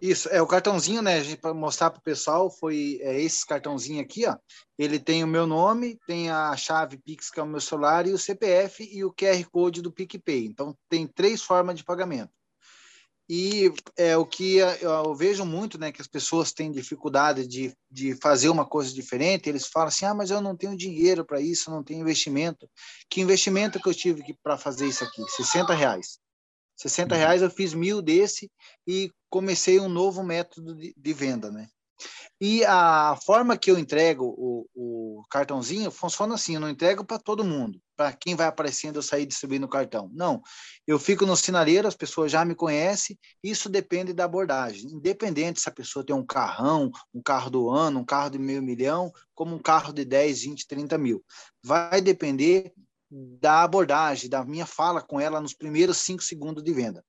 Isso, 0.00 0.28
é 0.28 0.42
o 0.42 0.46
cartãozinho, 0.46 1.00
né? 1.00 1.22
Para 1.36 1.54
mostrar 1.54 1.90
para 1.90 1.98
o 1.98 2.02
pessoal, 2.02 2.50
foi 2.50 2.98
é, 3.00 3.20
esse 3.20 3.46
cartãozinho 3.46 4.02
aqui, 4.02 4.26
ó. 4.26 4.36
Ele 4.78 4.98
tem 4.98 5.24
o 5.24 5.26
meu 5.26 5.46
nome, 5.46 5.98
tem 6.06 6.30
a 6.30 6.56
chave 6.56 6.98
Pix, 6.98 7.30
que 7.30 7.40
é 7.40 7.42
o 7.42 7.46
meu 7.46 7.60
celular, 7.60 8.06
e 8.06 8.12
o 8.12 8.18
CPF 8.18 8.88
e 8.92 9.04
o 9.04 9.12
QR 9.12 9.42
Code 9.50 9.80
do 9.80 9.92
PicPay. 9.92 10.46
Então, 10.46 10.76
tem 10.88 11.06
três 11.06 11.42
formas 11.42 11.76
de 11.76 11.84
pagamento. 11.84 12.30
E 13.28 13.72
é 13.96 14.16
o 14.18 14.26
que 14.26 14.56
eu 14.56 15.14
vejo 15.14 15.46
muito, 15.46 15.78
né, 15.78 15.90
que 15.90 16.02
as 16.02 16.06
pessoas 16.06 16.52
têm 16.52 16.70
dificuldade 16.70 17.46
de, 17.46 17.74
de 17.90 18.14
fazer 18.16 18.50
uma 18.50 18.66
coisa 18.66 18.92
diferente. 18.92 19.48
Eles 19.48 19.66
falam 19.66 19.88
assim: 19.88 20.04
ah, 20.04 20.12
mas 20.12 20.30
eu 20.30 20.42
não 20.42 20.54
tenho 20.54 20.76
dinheiro 20.76 21.24
para 21.24 21.40
isso, 21.40 21.70
não 21.70 21.82
tenho 21.82 22.02
investimento. 22.02 22.68
Que 23.08 23.22
investimento 23.22 23.80
que 23.80 23.88
eu 23.88 23.94
tive 23.94 24.22
para 24.42 24.58
fazer 24.58 24.86
isso 24.86 25.02
aqui? 25.04 25.22
60 25.30 25.72
reais. 25.72 26.18
60 26.84 27.16
reais 27.16 27.40
eu 27.40 27.50
fiz 27.50 27.72
mil 27.72 28.02
desse 28.02 28.50
e 28.86 29.10
comecei 29.30 29.80
um 29.80 29.88
novo 29.88 30.22
método 30.22 30.74
de, 30.74 30.94
de 30.96 31.12
venda, 31.12 31.50
né? 31.50 31.66
E 32.40 32.62
a 32.64 33.16
forma 33.24 33.56
que 33.56 33.70
eu 33.70 33.78
entrego 33.78 34.34
o, 34.36 34.66
o 34.74 35.22
cartãozinho 35.30 35.90
funciona 35.90 36.34
assim: 36.34 36.54
eu 36.54 36.60
não 36.60 36.68
entrego 36.68 37.04
para 37.04 37.18
todo 37.18 37.44
mundo, 37.44 37.80
para 37.96 38.12
quem 38.12 38.34
vai 38.34 38.46
aparecendo 38.46 38.96
eu 38.96 39.02
sair 39.02 39.24
distribuindo 39.24 39.64
o 39.64 39.68
cartão. 39.68 40.10
Não, 40.12 40.42
eu 40.86 40.98
fico 40.98 41.24
no 41.24 41.36
sinaleiro, 41.36 41.88
as 41.88 41.94
pessoas 41.94 42.30
já 42.30 42.44
me 42.44 42.54
conhecem, 42.54 43.18
isso 43.42 43.70
depende 43.70 44.12
da 44.12 44.24
abordagem. 44.24 44.90
Independente 44.90 45.60
se 45.60 45.68
a 45.68 45.72
pessoa 45.72 46.04
tem 46.04 46.14
um 46.14 46.26
carrão, 46.26 46.90
um 47.14 47.22
carro 47.22 47.48
do 47.48 47.70
ano, 47.70 48.00
um 48.00 48.04
carro 48.04 48.30
de 48.30 48.38
meio 48.38 48.62
milhão, 48.62 49.10
como 49.34 49.54
um 49.54 49.62
carro 49.62 49.92
de 49.92 50.04
10, 50.04 50.42
20, 50.42 50.66
30 50.66 50.98
mil. 50.98 51.24
Vai 51.62 52.02
depender 52.02 52.74
da 53.14 53.62
abordagem, 53.62 54.28
da 54.28 54.44
minha 54.44 54.66
fala 54.66 55.00
com 55.00 55.20
ela 55.20 55.40
nos 55.40 55.54
primeiros 55.54 55.98
cinco 55.98 56.22
segundos 56.22 56.64
de 56.64 56.72
venda. 56.72 57.04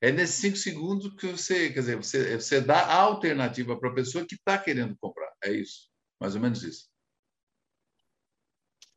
É 0.00 0.10
nesses 0.10 0.36
cinco 0.36 0.56
segundos 0.56 1.14
que 1.14 1.28
você, 1.28 1.70
quer 1.70 1.80
dizer, 1.80 1.96
você, 1.96 2.38
você 2.38 2.60
dá 2.60 2.80
a 2.80 2.96
alternativa 2.96 3.78
para 3.78 3.88
a 3.88 3.94
pessoa 3.94 4.26
que 4.26 4.34
está 4.34 4.58
querendo 4.58 4.96
comprar. 4.96 5.32
É 5.44 5.52
isso, 5.52 5.88
mais 6.20 6.34
ou 6.34 6.40
menos 6.40 6.62
isso. 6.64 6.88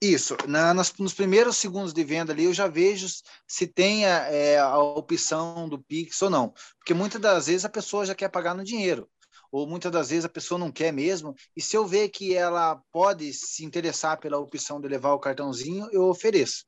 Isso. 0.01 0.35
Na, 0.47 0.73
nas, 0.73 0.93
nos 0.97 1.13
primeiros 1.13 1.57
segundos 1.57 1.93
de 1.93 2.03
venda 2.03 2.33
ali, 2.33 2.45
eu 2.45 2.53
já 2.53 2.67
vejo 2.67 3.07
se 3.47 3.67
tem 3.67 4.05
a, 4.05 4.31
é, 4.31 4.57
a 4.57 4.77
opção 4.79 5.69
do 5.69 5.77
Pix 5.77 6.21
ou 6.21 6.29
não. 6.29 6.53
Porque 6.77 6.93
muitas 6.93 7.21
das 7.21 7.47
vezes 7.47 7.65
a 7.65 7.69
pessoa 7.69 8.05
já 8.05 8.15
quer 8.15 8.29
pagar 8.29 8.55
no 8.55 8.63
dinheiro 8.63 9.09
ou 9.51 9.67
muitas 9.67 9.91
das 9.91 10.09
vezes 10.09 10.25
a 10.25 10.29
pessoa 10.29 10.59
não 10.59 10.71
quer 10.71 10.91
mesmo, 10.91 11.35
e 11.55 11.61
se 11.61 11.75
eu 11.75 11.85
ver 11.85 12.09
que 12.09 12.35
ela 12.35 12.81
pode 12.91 13.33
se 13.33 13.65
interessar 13.65 14.19
pela 14.19 14.37
opção 14.37 14.79
de 14.79 14.87
levar 14.87 15.13
o 15.13 15.19
cartãozinho, 15.19 15.87
eu 15.91 16.03
ofereço. 16.03 16.65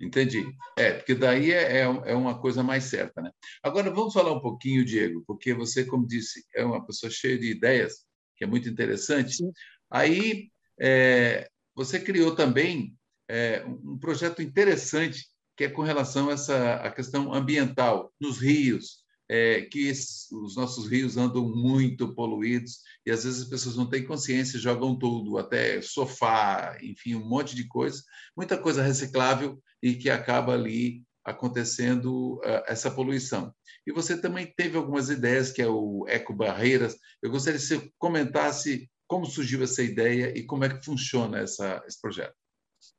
Entendi. 0.00 0.44
É, 0.76 0.92
porque 0.92 1.14
daí 1.14 1.52
é, 1.52 1.78
é, 1.78 1.82
é 1.82 2.14
uma 2.14 2.38
coisa 2.38 2.62
mais 2.62 2.84
certa, 2.84 3.22
né? 3.22 3.30
Agora, 3.62 3.90
vamos 3.90 4.12
falar 4.12 4.32
um 4.32 4.40
pouquinho, 4.40 4.84
Diego, 4.84 5.24
porque 5.26 5.54
você, 5.54 5.84
como 5.84 6.06
disse, 6.06 6.44
é 6.54 6.64
uma 6.64 6.84
pessoa 6.84 7.10
cheia 7.10 7.38
de 7.38 7.50
ideias, 7.50 8.04
que 8.36 8.44
é 8.44 8.46
muito 8.46 8.68
interessante. 8.68 9.36
Sim. 9.36 9.50
Aí, 9.90 10.50
é, 10.78 11.48
você 11.74 11.98
criou 11.98 12.34
também 12.34 12.94
é, 13.28 13.64
um 13.66 13.98
projeto 13.98 14.42
interessante, 14.42 15.26
que 15.56 15.64
é 15.64 15.70
com 15.70 15.82
relação 15.82 16.28
a 16.28 16.32
essa 16.32 16.74
a 16.74 16.90
questão 16.90 17.32
ambiental, 17.32 18.12
nos 18.20 18.38
rios, 18.38 19.02
é, 19.28 19.62
que 19.62 19.90
os 19.90 20.56
nossos 20.56 20.88
rios 20.88 21.16
andam 21.16 21.48
muito 21.48 22.14
poluídos 22.14 22.80
e 23.04 23.10
às 23.10 23.24
vezes 23.24 23.42
as 23.42 23.48
pessoas 23.48 23.76
não 23.76 23.88
têm 23.88 24.04
consciência, 24.04 24.58
jogam 24.58 24.98
tudo, 24.98 25.38
até 25.38 25.80
sofá, 25.82 26.76
enfim, 26.82 27.14
um 27.14 27.28
monte 27.28 27.54
de 27.54 27.66
coisa, 27.66 28.02
muita 28.36 28.56
coisa 28.56 28.82
reciclável 28.82 29.60
e 29.82 29.94
que 29.94 30.10
acaba 30.10 30.54
ali 30.54 31.02
acontecendo 31.24 32.36
uh, 32.36 32.62
essa 32.68 32.90
poluição. 32.90 33.52
E 33.84 33.92
você 33.92 34.16
também 34.16 34.52
teve 34.56 34.76
algumas 34.76 35.10
ideias, 35.10 35.50
que 35.50 35.60
é 35.60 35.66
o 35.66 36.04
Eco 36.08 36.32
Barreiras. 36.32 36.96
Eu 37.20 37.30
gostaria 37.30 37.58
que 37.58 37.66
você 37.66 37.90
comentasse 37.98 38.88
como 39.08 39.26
surgiu 39.26 39.62
essa 39.62 39.82
ideia 39.82 40.36
e 40.36 40.44
como 40.44 40.64
é 40.64 40.68
que 40.68 40.84
funciona 40.84 41.38
essa, 41.38 41.82
esse 41.86 42.00
projeto. 42.00 42.34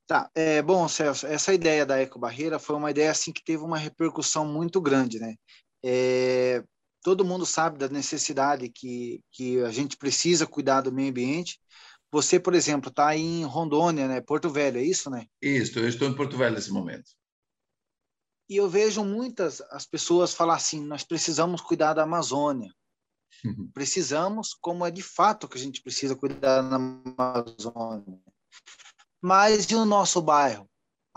Tá, 0.06 0.30
é, 0.34 0.62
bom, 0.62 0.88
Celso, 0.88 1.28
essa 1.28 1.54
ideia 1.54 1.86
da 1.86 2.00
Eco 2.00 2.18
Barreira 2.18 2.60
foi 2.60 2.76
uma 2.76 2.92
ideia 2.92 3.12
assim 3.12 3.34
que 3.34 3.44
teve 3.44 3.62
uma 3.64 3.78
repercussão 3.78 4.46
muito 4.46 4.80
grande, 4.80 5.20
né? 5.20 5.36
É, 5.84 6.64
todo 7.04 7.26
mundo 7.26 7.46
sabe 7.46 7.78
da 7.78 7.88
necessidade 7.88 8.70
que, 8.70 9.22
que 9.32 9.60
a 9.62 9.72
gente 9.72 9.98
precisa 9.98 10.46
cuidar 10.46 10.82
do 10.82 10.92
meio 10.92 11.10
ambiente. 11.10 11.60
Você, 12.12 12.40
por 12.40 12.54
exemplo, 12.54 12.90
está 12.90 13.16
em 13.16 13.44
Rondônia, 13.44 14.08
né? 14.08 14.22
Porto 14.22 14.50
Velho, 14.50 14.80
é 14.80 14.84
isso, 14.84 15.10
né? 15.10 15.26
Isso, 15.42 15.78
eu 15.80 15.88
estou 15.88 16.08
em 16.08 16.16
Porto 16.16 16.38
Velho 16.38 16.56
nesse 16.56 16.72
momento. 16.72 17.12
E 18.50 18.56
eu 18.56 18.70
vejo 18.70 19.04
muitas 19.04 19.62
as 19.72 19.86
pessoas 19.86 20.34
falar 20.34 20.56
assim: 20.56 20.84
nós 20.86 21.04
precisamos 21.04 21.62
cuidar 21.62 21.94
da 21.94 22.04
Amazônia. 22.04 22.74
Uhum. 23.44 23.70
Precisamos, 23.74 24.54
como 24.54 24.86
é 24.86 24.92
de 24.92 25.04
fato 25.04 25.48
que 25.48 25.58
a 25.58 25.62
gente 25.62 25.82
precisa 25.82 26.16
cuidar 26.16 26.62
da 26.62 26.76
Amazônia. 26.76 28.20
Mas 29.22 29.66
e 29.66 29.76
o 29.76 29.86
nosso 29.86 30.22
bairro? 30.22 30.70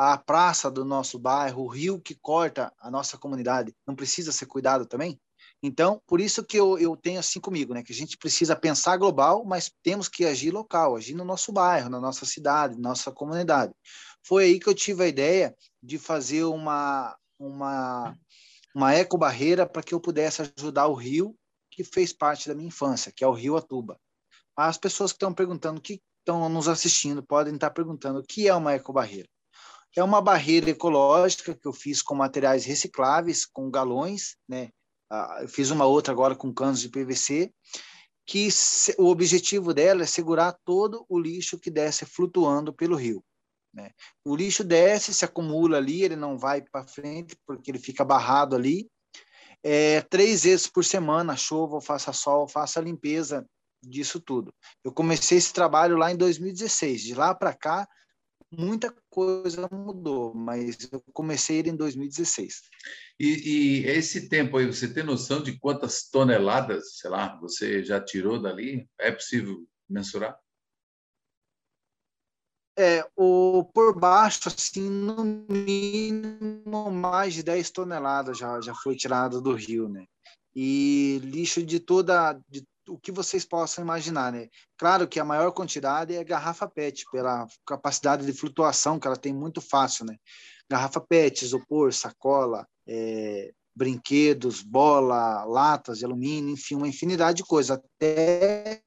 A 0.03 0.17
praça 0.17 0.71
do 0.71 0.83
nosso 0.83 1.19
bairro, 1.19 1.63
o 1.63 1.69
rio 1.69 2.01
que 2.01 2.15
corta 2.15 2.73
a 2.81 2.91
nossa 2.91 3.19
comunidade, 3.19 3.77
não 3.87 3.95
precisa 3.95 4.33
ser 4.33 4.47
cuidado 4.47 4.87
também? 4.87 5.21
Então, 5.63 6.01
por 6.07 6.23
isso 6.23 6.43
que 6.43 6.57
eu, 6.57 6.79
eu 6.79 6.97
tenho 6.97 7.21
assim 7.21 7.39
comigo, 7.39 7.75
né? 7.75 7.83
Que 7.83 7.93
a 7.93 7.95
gente 7.95 8.17
precisa 8.17 8.57
pensar 8.57 8.97
global, 8.97 9.45
mas 9.45 9.71
temos 9.83 10.09
que 10.09 10.25
agir 10.25 10.53
local, 10.53 10.97
agir 10.97 11.15
no 11.15 11.23
nosso 11.23 11.53
bairro, 11.53 11.91
na 11.91 12.01
nossa 12.01 12.25
cidade, 12.25 12.77
na 12.77 12.89
nossa 12.89 13.13
comunidade. 13.13 13.75
Foi 14.27 14.45
aí 14.45 14.59
que 14.59 14.71
eu 14.71 14.75
tive 14.75 15.05
a 15.05 15.07
ideia 15.07 15.55
de 15.83 15.99
fazer 15.99 16.45
uma, 16.45 17.15
uma, 17.39 18.17
uma 18.75 18.95
ecobarreira 18.95 19.67
para 19.67 19.83
que 19.83 19.93
eu 19.93 20.01
pudesse 20.01 20.51
ajudar 20.57 20.87
o 20.87 20.95
rio 20.95 21.37
que 21.71 21.85
fez 21.85 22.11
parte 22.11 22.49
da 22.49 22.55
minha 22.55 22.69
infância, 22.69 23.13
que 23.15 23.23
é 23.23 23.27
o 23.27 23.35
Rio 23.35 23.55
Atuba. 23.55 24.01
As 24.57 24.79
pessoas 24.79 25.13
que 25.13 25.17
estão 25.17 25.35
perguntando, 25.35 25.79
que 25.79 26.01
estão 26.21 26.49
nos 26.49 26.69
assistindo, 26.69 27.23
podem 27.23 27.55
estar 27.55 27.69
perguntando 27.69 28.21
o 28.21 28.25
que 28.25 28.49
é 28.49 28.55
uma 28.55 28.75
ecobarreira. 28.75 29.29
É 29.97 30.03
uma 30.03 30.21
barreira 30.21 30.71
ecológica 30.71 31.55
que 31.55 31.67
eu 31.67 31.73
fiz 31.73 32.01
com 32.03 32.15
materiais 32.15 32.65
recicláveis, 32.65 33.45
com 33.45 33.71
galões, 33.71 34.37
né? 34.49 34.71
Ah, 35.11 35.39
eu 35.43 35.49
fiz 35.49 35.71
uma 35.71 35.85
outra 35.85 36.13
agora 36.13 36.37
com 36.37 36.55
canos 36.55 36.81
de 36.81 36.89
PVC, 36.89 37.53
que 38.25 38.49
o 38.97 39.07
objetivo 39.07 39.75
dela 39.75 40.05
é 40.05 40.07
segurar 40.07 40.57
todo 40.65 41.05
o 41.09 41.19
lixo 41.19 41.59
que 41.59 41.69
desce 41.69 42.07
flutuando 42.07 42.73
pelo 42.73 42.95
rio. 42.95 43.25
Né? 43.75 43.91
O 44.25 44.37
lixo 44.37 44.63
desce, 44.63 45.13
se 45.13 45.25
acumula 45.25 45.79
ali, 45.79 46.05
ele 46.05 46.15
não 46.15 46.39
vai 46.39 46.63
para 46.63 46.87
frente 46.87 47.37
porque 47.45 47.71
ele 47.71 47.79
fica 47.79 48.05
barrado 48.05 48.55
ali. 48.55 48.89
É, 49.63 50.01
três 50.03 50.45
vezes 50.45 50.69
por 50.69 50.85
semana, 50.85 51.37
chova 51.37 51.81
faça 51.81 52.13
sol, 52.13 52.47
faça 52.47 52.81
limpeza 52.81 53.45
disso 53.83 54.21
tudo. 54.21 54.55
Eu 54.85 54.93
comecei 54.93 55.39
esse 55.39 55.53
trabalho 55.53 55.97
lá 55.97 56.13
em 56.13 56.17
2016. 56.17 57.03
De 57.03 57.15
lá 57.15 57.35
para 57.35 57.53
cá, 57.53 57.89
muita 58.51 58.95
coisa 59.09 59.69
mudou, 59.71 60.35
mas 60.35 60.89
eu 60.91 61.01
comecei 61.13 61.59
ele 61.59 61.71
em 61.71 61.77
2016. 61.77 62.63
E, 63.19 63.27
e, 63.27 63.87
esse 63.87 64.29
tempo 64.29 64.57
aí, 64.57 64.67
você 64.67 64.93
tem 64.93 65.05
noção 65.05 65.43
de 65.43 65.59
quantas 65.59 66.09
toneladas, 66.09 66.99
sei 66.99 67.11
lá, 67.11 67.39
você 67.41 67.85
já 67.85 68.01
tirou 68.01 68.41
dali? 68.41 68.89
É 68.99 69.13
possível 69.13 69.65
mensurar? 69.89 70.39
É, 72.79 73.07
o, 73.15 73.65
por 73.75 73.99
baixo, 73.99 74.49
assim, 74.49 74.89
no 74.89 75.23
mínimo 75.25 76.91
mais 76.91 77.35
de 77.35 77.43
10 77.43 77.71
toneladas 77.71 78.39
já, 78.39 78.61
já 78.61 78.75
foi 78.75 78.97
tirado 78.97 79.41
do 79.41 79.55
rio, 79.55 79.89
né? 79.89 80.07
E 80.55 81.21
lixo 81.23 81.63
de 81.63 81.79
toda, 81.79 82.41
de 82.49 82.65
o 82.91 82.99
que 82.99 83.13
vocês 83.13 83.45
possam 83.45 83.85
imaginar, 83.85 84.33
né? 84.33 84.49
Claro 84.77 85.07
que 85.07 85.21
a 85.21 85.25
maior 85.25 85.53
quantidade 85.53 86.15
é 86.15 86.25
garrafa 86.25 86.69
PET, 86.69 87.05
pela 87.11 87.47
capacidade 87.65 88.27
de 88.27 88.33
flutuação 88.33 88.99
que 88.99 89.07
ela 89.07 89.17
tem 89.17 89.33
muito 89.33 89.61
fácil, 89.61 90.05
né? 90.05 90.17
Garrafa 90.69 91.01
PET, 91.01 91.45
isopor, 91.45 91.93
sacola, 91.93 92.67
é, 92.87 93.53
brinquedos, 93.75 94.63
bola, 94.63 95.45
latas 95.45 95.99
de 95.99 96.05
alumínio, 96.05 96.53
enfim, 96.53 96.75
uma 96.75 96.89
infinidade 96.89 97.39
de 97.39 97.45
coisas. 97.45 97.79
Até 97.79 98.83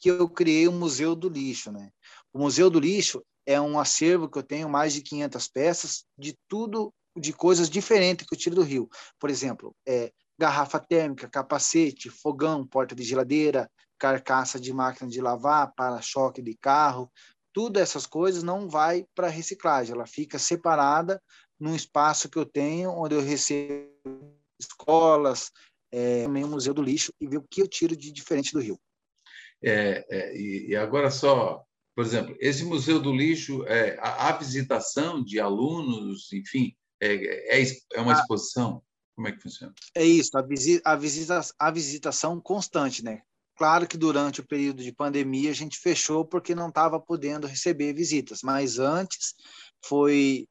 que 0.00 0.10
eu 0.10 0.28
criei 0.28 0.68
o 0.68 0.72
Museu 0.72 1.14
do 1.14 1.28
Lixo, 1.28 1.72
né? 1.72 1.90
O 2.32 2.38
Museu 2.38 2.68
do 2.68 2.78
Lixo 2.78 3.24
é 3.46 3.60
um 3.60 3.78
acervo 3.78 4.28
que 4.28 4.38
eu 4.38 4.42
tenho 4.42 4.68
mais 4.68 4.92
de 4.92 5.02
500 5.02 5.48
peças 5.48 6.04
de 6.18 6.36
tudo 6.48 6.92
de 7.16 7.32
coisas 7.32 7.70
diferentes 7.70 8.26
que 8.26 8.34
eu 8.34 8.38
tiro 8.38 8.56
do 8.56 8.62
rio. 8.62 8.88
Por 9.18 9.30
exemplo, 9.30 9.74
é, 9.86 10.12
garrafa 10.38 10.78
térmica, 10.78 11.28
capacete, 11.28 12.10
fogão, 12.10 12.66
porta 12.66 12.94
de 12.94 13.02
geladeira, 13.02 13.70
carcaça 13.98 14.58
de 14.58 14.72
máquina 14.72 15.08
de 15.08 15.20
lavar, 15.20 15.72
para-choque 15.74 16.42
de 16.42 16.54
carro, 16.56 17.10
tudo 17.52 17.78
essas 17.78 18.06
coisas 18.06 18.42
não 18.42 18.68
vai 18.68 19.06
para 19.14 19.28
reciclagem, 19.28 19.94
ela 19.94 20.06
fica 20.06 20.38
separada 20.38 21.22
num 21.58 21.74
espaço 21.74 22.28
que 22.28 22.36
eu 22.36 22.44
tenho, 22.44 22.90
onde 22.90 23.14
eu 23.14 23.20
recebo 23.20 23.88
escolas, 24.60 25.52
é, 25.92 26.24
também 26.24 26.42
o 26.42 26.48
Museu 26.48 26.74
do 26.74 26.82
Lixo, 26.82 27.12
e 27.20 27.28
ver 27.28 27.38
o 27.38 27.46
que 27.48 27.62
eu 27.62 27.68
tiro 27.68 27.96
de 27.96 28.10
diferente 28.10 28.52
do 28.52 28.60
Rio. 28.60 28.78
É, 29.62 30.04
é, 30.10 30.36
e 30.36 30.76
agora 30.76 31.10
só, 31.10 31.64
por 31.94 32.04
exemplo, 32.04 32.36
esse 32.40 32.64
Museu 32.64 33.00
do 33.00 33.14
Lixo, 33.14 33.64
é, 33.66 33.96
a, 34.00 34.28
a, 34.28 34.32
visitação 34.32 35.22
de 35.22 35.38
alunos, 35.38 36.32
enfim, 36.32 36.74
é, 37.00 37.60
é, 37.60 37.64
é 37.94 38.00
uma 38.00 38.12
exposição? 38.12 38.82
Como 39.14 39.28
é 39.28 39.32
que 39.32 39.42
funciona? 39.42 39.72
É 39.94 40.04
isso, 40.04 40.36
a, 40.36 40.42
visita, 40.42 40.82
a, 40.90 40.96
visita, 40.96 41.40
a 41.58 41.70
visitação 41.70 42.40
constante, 42.40 43.04
né? 43.04 43.22
Claro 43.56 43.86
que 43.86 43.96
durante 43.96 44.40
o 44.40 44.46
período 44.46 44.82
de 44.82 44.92
pandemia 44.92 45.50
a 45.50 45.54
gente 45.54 45.78
fechou 45.78 46.24
porque 46.24 46.54
não 46.54 46.68
estava 46.68 46.98
podendo 46.98 47.46
receber 47.46 47.92
visitas, 47.92 48.40
mas 48.42 48.78
antes 48.78 49.34
foi 49.84 50.48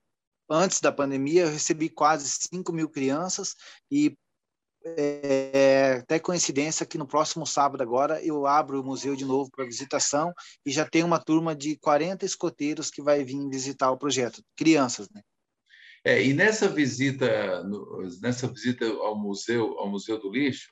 antes 0.50 0.80
da 0.80 0.92
pandemia 0.92 1.44
eu 1.44 1.52
recebi 1.52 1.90
quase 1.90 2.30
5 2.52 2.72
mil 2.72 2.90
crianças 2.90 3.56
e 3.92 4.16
é, 4.86 6.00
até 6.02 6.20
coincidência 6.20 6.86
que 6.86 6.98
no 6.98 7.08
próximo 7.08 7.46
sábado 7.46 7.82
agora 7.82 8.24
eu 8.24 8.46
abro 8.46 8.82
o 8.82 8.86
museu 8.86 9.16
de 9.16 9.26
novo 9.26 9.50
para 9.52 9.66
visitação 9.66 10.34
e 10.66 10.72
já 10.72 10.86
tem 10.86 11.04
uma 11.04 11.20
turma 11.20 11.56
de 11.56 11.78
40 11.78 12.26
escoteiros 12.26 12.90
que 12.90 13.02
vai 13.02 13.24
vir 13.24 13.50
visitar 13.50 13.92
o 13.92 13.98
projeto, 13.98 14.42
crianças, 14.56 15.10
né? 15.10 15.22
É, 16.06 16.24
e 16.24 16.34
nessa 16.34 16.68
visita, 16.68 17.64
nessa 18.22 18.48
visita 18.48 18.86
ao 18.86 19.18
museu, 19.18 19.78
ao 19.80 19.90
museu 19.90 20.20
do 20.20 20.30
lixo, 20.30 20.70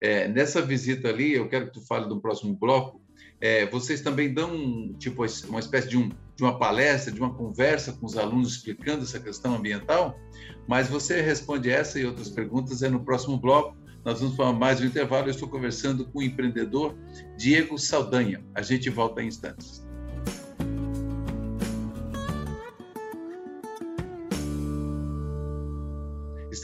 é, 0.00 0.26
nessa 0.28 0.60
visita 0.60 1.08
ali, 1.08 1.32
eu 1.32 1.48
quero 1.48 1.66
que 1.66 1.74
tu 1.74 1.86
fale 1.86 2.08
do 2.08 2.20
próximo 2.20 2.56
bloco. 2.56 3.00
É, 3.40 3.66
vocês 3.66 4.00
também 4.00 4.32
dão 4.32 4.92
tipo 4.98 5.24
uma 5.48 5.60
espécie 5.60 5.88
de, 5.88 5.96
um, 5.96 6.08
de 6.08 6.42
uma 6.42 6.58
palestra, 6.58 7.12
de 7.12 7.20
uma 7.20 7.32
conversa 7.34 7.92
com 7.92 8.06
os 8.06 8.16
alunos 8.16 8.56
explicando 8.56 9.04
essa 9.04 9.20
questão 9.20 9.54
ambiental. 9.54 10.18
Mas 10.66 10.88
você 10.88 11.20
responde 11.20 11.70
essa 11.70 12.00
e 12.00 12.04
outras 12.04 12.28
perguntas 12.28 12.82
é 12.82 12.88
no 12.88 13.04
próximo 13.04 13.38
bloco. 13.38 13.76
Nós 14.04 14.20
vamos 14.20 14.36
falar 14.36 14.52
mais 14.52 14.80
um 14.80 14.86
intervalo. 14.86 15.26
Eu 15.26 15.30
estou 15.30 15.48
conversando 15.48 16.04
com 16.06 16.18
o 16.18 16.22
empreendedor 16.22 16.96
Diego 17.38 17.78
Saldanha. 17.78 18.44
A 18.54 18.62
gente 18.62 18.90
volta 18.90 19.22
em 19.22 19.28
instantes. 19.28 19.83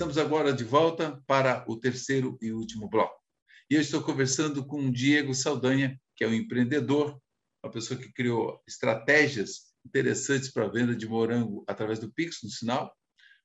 Estamos 0.01 0.17
agora 0.17 0.51
de 0.51 0.65
volta 0.65 1.23
para 1.27 1.63
o 1.69 1.77
terceiro 1.77 2.39
e 2.41 2.53
último 2.53 2.89
bloco. 2.89 3.21
E 3.69 3.75
eu 3.75 3.83
estou 3.83 4.03
conversando 4.03 4.65
com 4.65 4.87
o 4.87 4.91
Diego 4.91 5.35
Saldanha, 5.35 6.01
que 6.17 6.25
é 6.25 6.27
um 6.27 6.33
empreendedor, 6.33 7.21
uma 7.63 7.71
pessoa 7.71 8.01
que 8.01 8.11
criou 8.11 8.63
estratégias 8.67 9.75
interessantes 9.85 10.51
para 10.51 10.65
a 10.65 10.71
venda 10.71 10.97
de 10.97 11.07
morango 11.07 11.63
através 11.69 11.99
do 11.99 12.11
Pix 12.11 12.39
no 12.43 12.49
sinal. 12.49 12.91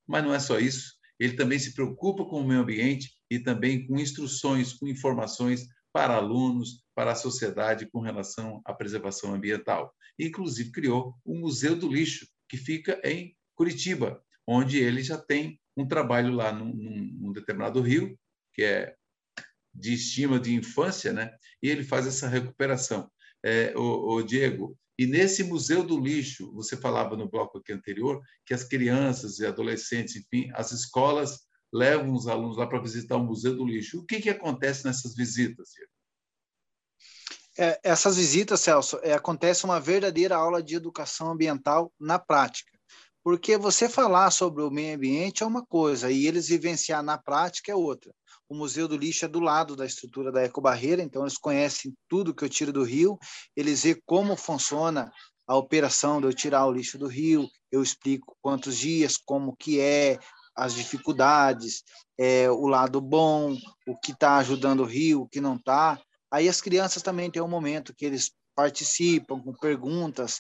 Mas 0.08 0.24
não 0.24 0.34
é 0.34 0.40
só 0.40 0.58
isso, 0.58 0.94
ele 1.20 1.34
também 1.34 1.60
se 1.60 1.74
preocupa 1.74 2.24
com 2.24 2.40
o 2.40 2.48
meio 2.48 2.62
ambiente 2.62 3.14
e 3.30 3.38
também 3.38 3.86
com 3.86 4.00
instruções, 4.00 4.72
com 4.72 4.88
informações 4.88 5.68
para 5.92 6.16
alunos, 6.16 6.86
para 6.96 7.12
a 7.12 7.16
sociedade 7.16 7.86
com 7.92 8.00
relação 8.00 8.62
à 8.64 8.74
preservação 8.74 9.36
ambiental. 9.36 9.94
Inclusive 10.18 10.72
criou 10.72 11.18
o 11.26 11.38
Museu 11.38 11.76
do 11.76 11.92
Lixo, 11.92 12.26
que 12.48 12.56
fica 12.56 12.98
em 13.04 13.36
Curitiba, 13.56 14.24
onde 14.48 14.78
ele 14.78 15.04
já 15.04 15.18
tem 15.18 15.60
um 15.76 15.88
trabalho 15.88 16.34
lá 16.34 16.52
num, 16.52 16.74
num, 16.74 17.32
determinado 17.32 17.82
rio, 17.82 18.18
que 18.54 18.64
é 18.64 18.96
de 19.74 19.94
estima 19.94 20.40
de 20.40 20.54
infância, 20.54 21.12
né? 21.12 21.36
e 21.62 21.70
ele 21.70 21.84
faz 21.84 22.08
essa 22.08 22.28
recuperação. 22.28 23.12
É, 23.44 23.74
o, 23.76 24.16
o, 24.16 24.24
Diego, 24.24 24.78
e 24.98 25.06
nesse 25.06 25.44
Museu 25.44 25.84
do 25.84 26.00
Lixo, 26.00 26.52
você 26.54 26.78
falava 26.78 27.18
no 27.18 27.30
bloco 27.30 27.58
aqui 27.58 27.74
anterior 27.74 28.22
que 28.46 28.54
as 28.54 28.64
crianças 28.64 29.40
e 29.40 29.46
adolescentes, 29.46 30.16
enfim, 30.16 30.50
as 30.54 30.72
escolas 30.72 31.42
levam 31.74 32.14
os 32.14 32.28
alunos 32.28 32.58
lá 32.58 32.66
para 32.66 32.82
visitar 32.82 33.18
o 33.18 33.24
Museu 33.24 33.56
do 33.56 33.66
Lixo. 33.66 34.00
O 34.00 34.06
que, 34.06 34.22
que 34.22 34.30
acontece 34.30 34.86
nessas 34.86 35.14
visitas, 35.14 35.72
Diego? 35.76 35.92
É, 37.58 37.80
essas 37.84 38.18
visitas, 38.18 38.60
Celso, 38.60 39.00
é, 39.02 39.14
acontece 39.14 39.64
uma 39.64 39.80
verdadeira 39.80 40.36
aula 40.36 40.62
de 40.62 40.76
educação 40.76 41.32
ambiental 41.32 41.92
na 42.00 42.20
prática. 42.20 42.75
Porque 43.26 43.58
você 43.58 43.90
falar 43.90 44.30
sobre 44.30 44.62
o 44.62 44.70
meio 44.70 44.96
ambiente 44.96 45.42
é 45.42 45.48
uma 45.48 45.66
coisa 45.66 46.12
e 46.12 46.28
eles 46.28 46.48
vivenciar 46.48 47.02
na 47.02 47.18
prática 47.18 47.72
é 47.72 47.76
outra. 47.76 48.14
O 48.48 48.54
Museu 48.54 48.88
do 48.88 48.96
Lixo 48.96 49.26
é 49.26 49.28
do 49.28 49.40
lado 49.40 49.76
da 49.76 49.84
estrutura 49.84 50.32
da 50.32 50.46
Ecobarreira, 50.46 51.02
então 51.02 51.24
eles 51.24 51.36
conhecem 51.36 51.92
tudo 52.08 52.36
que 52.36 52.46
eu 52.46 52.50
tiro 52.50 52.72
do 52.72 52.84
rio, 52.84 53.18
eles 53.56 53.82
veem 53.82 54.00
como 54.06 54.38
funciona 54.38 55.12
a 55.48 55.56
operação 55.56 56.22
de 56.22 56.28
eu 56.28 56.34
tirar 56.36 56.68
o 56.68 56.72
lixo 56.72 57.00
do 57.00 57.08
rio, 57.08 57.50
eu 57.72 57.82
explico 57.82 58.38
quantos 58.44 58.78
dias, 58.78 59.18
como 59.18 59.56
que 59.56 59.80
é, 59.80 60.20
as 60.56 60.76
dificuldades, 60.76 61.84
é, 62.20 62.48
o 62.52 62.68
lado 62.68 63.02
bom, 63.02 63.58
o 63.88 63.98
que 63.98 64.12
está 64.12 64.38
ajudando 64.38 64.82
o 64.82 64.86
rio, 64.86 65.22
o 65.22 65.28
que 65.28 65.42
não 65.42 65.56
está. 65.56 66.00
Aí 66.30 66.48
as 66.48 66.62
crianças 66.62 67.02
também 67.02 67.32
têm 67.32 67.42
um 67.42 67.48
momento 67.48 67.96
que 67.96 68.06
eles 68.06 68.32
participam 68.56 69.42
com 69.42 69.52
perguntas, 69.54 70.40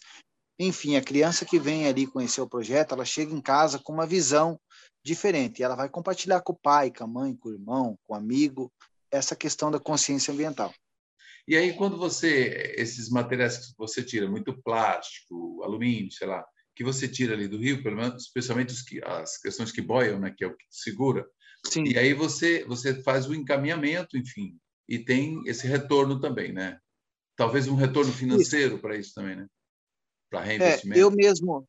enfim, 0.57 0.95
a 0.95 1.01
criança 1.01 1.45
que 1.45 1.59
vem 1.59 1.87
ali 1.87 2.07
conhecer 2.07 2.41
o 2.41 2.49
projeto, 2.49 2.93
ela 2.93 3.05
chega 3.05 3.33
em 3.33 3.41
casa 3.41 3.79
com 3.79 3.93
uma 3.93 4.07
visão 4.07 4.59
diferente. 5.03 5.61
ela 5.61 5.75
vai 5.75 5.87
compartilhar 5.87 6.41
com 6.41 6.53
o 6.53 6.59
pai, 6.59 6.91
com 6.91 7.03
a 7.03 7.07
mãe, 7.07 7.35
com 7.35 7.49
o 7.49 7.53
irmão, 7.53 7.97
com 8.03 8.13
o 8.13 8.17
amigo, 8.17 8.71
essa 9.11 9.35
questão 9.35 9.69
da 9.69 9.79
consciência 9.79 10.33
ambiental. 10.33 10.73
E 11.47 11.55
aí, 11.55 11.73
quando 11.73 11.95
você, 11.95 12.73
esses 12.75 13.09
materiais 13.09 13.57
que 13.57 13.73
você 13.77 14.01
tira, 14.01 14.27
muito 14.27 14.59
plástico, 14.63 15.61
alumínio, 15.63 16.11
sei 16.11 16.27
lá, 16.27 16.43
que 16.75 16.83
você 16.83 17.07
tira 17.07 17.33
ali 17.33 17.47
do 17.47 17.57
rio, 17.57 17.83
pelo 17.83 17.97
menos, 17.97 18.23
especialmente 18.23 18.73
os 18.73 18.81
que, 18.81 18.99
as 19.05 19.37
questões 19.37 19.71
que 19.71 19.81
boiam, 19.81 20.19
né, 20.19 20.33
que 20.35 20.43
é 20.43 20.47
o 20.47 20.55
que 20.55 20.65
segura. 20.71 21.25
Sim. 21.63 21.83
E 21.83 21.99
aí 21.99 22.13
você, 22.13 22.65
você 22.65 23.01
faz 23.03 23.27
o 23.27 23.35
encaminhamento, 23.35 24.17
enfim, 24.17 24.57
e 24.89 24.99
tem 24.99 25.41
esse 25.45 25.67
retorno 25.67 26.19
também, 26.19 26.51
né? 26.51 26.79
Talvez 27.35 27.67
um 27.67 27.75
retorno 27.75 28.11
financeiro 28.11 28.79
para 28.79 28.97
isso 28.97 29.13
também, 29.13 29.35
né? 29.35 29.47
Para 30.35 30.45
reinvestimento? 30.45 30.99
É, 30.99 31.03
eu 31.03 31.11
mesmo 31.11 31.67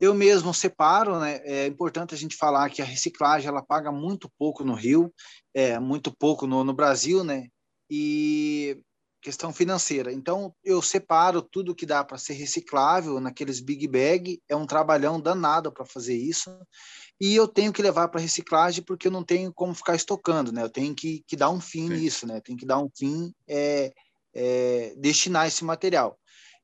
eu 0.00 0.12
mesmo 0.12 0.52
separo, 0.52 1.20
né? 1.20 1.40
É 1.44 1.66
importante 1.68 2.12
a 2.12 2.18
gente 2.18 2.34
falar 2.34 2.68
que 2.70 2.82
a 2.82 2.84
reciclagem 2.84 3.48
ela 3.48 3.62
paga 3.62 3.92
muito 3.92 4.28
pouco 4.36 4.64
no 4.64 4.74
Rio, 4.74 5.14
é 5.54 5.78
muito 5.78 6.12
pouco 6.12 6.44
no, 6.44 6.64
no 6.64 6.74
Brasil, 6.74 7.22
né? 7.22 7.46
E 7.88 8.82
questão 9.22 9.52
financeira. 9.52 10.12
Então 10.12 10.52
eu 10.64 10.82
separo 10.82 11.40
tudo 11.40 11.74
que 11.74 11.86
dá 11.86 12.02
para 12.02 12.18
ser 12.18 12.32
reciclável 12.32 13.20
naqueles 13.20 13.60
big 13.60 13.86
bag, 13.86 14.42
é 14.48 14.56
um 14.56 14.66
trabalhão 14.66 15.20
danado 15.20 15.70
para 15.70 15.86
fazer 15.86 16.16
isso. 16.16 16.50
E 17.20 17.36
eu 17.36 17.46
tenho 17.46 17.72
que 17.72 17.80
levar 17.80 18.08
para 18.08 18.20
reciclagem 18.20 18.82
porque 18.82 19.06
eu 19.06 19.12
não 19.12 19.22
tenho 19.22 19.52
como 19.54 19.72
ficar 19.72 19.94
estocando, 19.94 20.50
né? 20.50 20.64
Eu 20.64 20.70
tenho 20.70 20.92
que, 20.92 21.22
que 21.28 21.36
dar 21.36 21.50
um 21.50 21.60
fim 21.60 21.86
Sim. 21.86 21.94
nisso, 21.94 22.26
né? 22.26 22.40
Tem 22.40 22.56
que 22.56 22.66
dar 22.66 22.80
um 22.80 22.90
fim 22.92 23.32
é, 23.46 23.92
é, 24.34 24.94
destinar 24.96 25.46
esse 25.46 25.64
material. 25.64 26.18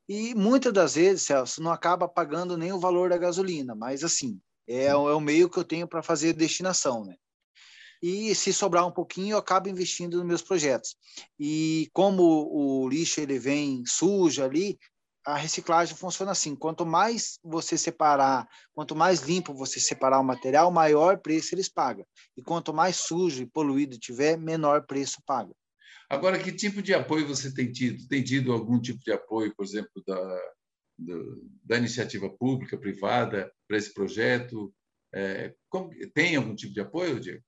E 0.08 0.34
muitas 0.34 0.72
das 0.72 0.94
vezes, 0.94 1.22
Celso, 1.22 1.62
não 1.62 1.70
acaba 1.70 2.08
pagando 2.08 2.56
nem 2.56 2.72
o 2.72 2.80
valor 2.80 3.10
da 3.10 3.18
gasolina, 3.18 3.74
mas 3.74 4.02
assim, 4.02 4.40
é, 4.66 4.86
é 4.86 4.94
o 4.94 5.20
meio 5.20 5.50
que 5.50 5.58
eu 5.58 5.64
tenho 5.64 5.86
para 5.86 6.02
fazer 6.02 6.32
destinação, 6.32 7.04
né? 7.04 7.14
E 8.00 8.34
se 8.34 8.52
sobrar 8.52 8.86
um 8.86 8.92
pouquinho, 8.92 9.32
eu 9.32 9.38
acabo 9.38 9.68
investindo 9.68 10.18
nos 10.18 10.26
meus 10.26 10.42
projetos. 10.42 10.96
E 11.38 11.90
como 11.92 12.22
o 12.22 12.88
lixo 12.88 13.20
ele 13.20 13.38
vem 13.38 13.82
sujo 13.86 14.42
ali, 14.42 14.78
a 15.26 15.36
reciclagem 15.36 15.96
funciona 15.96 16.32
assim: 16.32 16.54
quanto 16.54 16.86
mais 16.86 17.38
você 17.42 17.76
separar, 17.76 18.48
quanto 18.72 18.94
mais 18.94 19.20
limpo 19.20 19.52
você 19.52 19.80
separar 19.80 20.20
o 20.20 20.24
material, 20.24 20.70
maior 20.70 21.18
preço 21.18 21.54
eles 21.54 21.68
pagam. 21.68 22.06
E 22.36 22.42
quanto 22.42 22.72
mais 22.72 22.96
sujo 22.96 23.42
e 23.42 23.46
poluído 23.46 23.98
tiver, 23.98 24.38
menor 24.38 24.86
preço 24.86 25.20
paga. 25.26 25.52
Agora, 26.08 26.38
que 26.38 26.50
tipo 26.50 26.80
de 26.80 26.94
apoio 26.94 27.28
você 27.28 27.52
tem 27.52 27.70
tido? 27.70 28.06
Tem 28.08 28.22
tido 28.22 28.52
algum 28.52 28.80
tipo 28.80 29.00
de 29.00 29.12
apoio, 29.12 29.54
por 29.54 29.64
exemplo, 29.64 30.02
da, 30.06 30.40
da 31.64 31.76
iniciativa 31.76 32.30
pública, 32.30 32.78
privada, 32.78 33.52
para 33.66 33.76
esse 33.76 33.92
projeto? 33.92 34.72
É, 35.14 35.54
como, 35.68 35.90
tem 36.14 36.36
algum 36.36 36.54
tipo 36.54 36.72
de 36.72 36.80
apoio, 36.80 37.20
Diego? 37.20 37.42